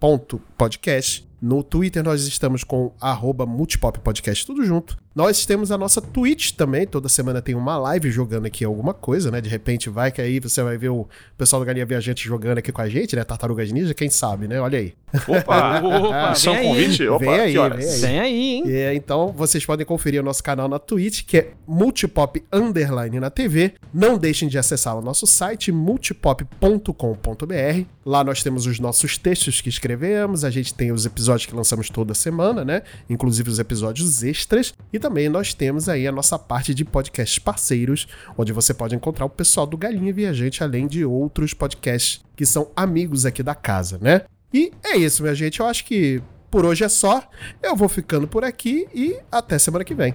[0.00, 1.26] multipop.podcast.
[1.40, 4.96] No Twitter nós estamos com arroba multipoppodcast, tudo junto.
[5.14, 9.30] Nós temos a nossa Twitch também, toda semana tem uma live jogando aqui alguma coisa,
[9.30, 9.40] né?
[9.40, 11.08] De repente vai que aí você vai ver o
[11.38, 13.24] pessoal do Galinha Viajante jogando aqui com a gente, né?
[13.24, 14.60] Tartarugas Ninja, quem sabe, né?
[14.60, 14.92] Olha aí.
[15.26, 15.80] Opa!
[15.80, 17.08] Opa, é um aí, convite?
[17.08, 17.78] Opa, Vem aí, que horas?
[17.78, 18.00] vem aí.
[18.00, 18.62] Vem aí, hein?
[18.66, 23.30] É, então vocês podem conferir o nosso canal na Twitch, que é Multipop Underline na
[23.30, 23.72] TV.
[23.94, 27.84] Não deixem de acessar o nosso site multipop.com.br.
[28.04, 31.90] Lá nós temos os nossos textos que escrevemos, a gente tem os episódios que lançamos
[31.90, 32.82] toda semana, né?
[33.08, 34.72] Inclusive os episódios extras.
[34.92, 38.06] E também nós temos aí a nossa parte de podcasts parceiros,
[38.36, 42.70] onde você pode encontrar o pessoal do Galinha Viajante, além de outros podcasts que são
[42.76, 44.22] amigos aqui da casa, né?
[44.52, 45.60] E é isso, minha gente.
[45.60, 47.22] Eu acho que por hoje é só.
[47.62, 50.14] Eu vou ficando por aqui e até semana que vem.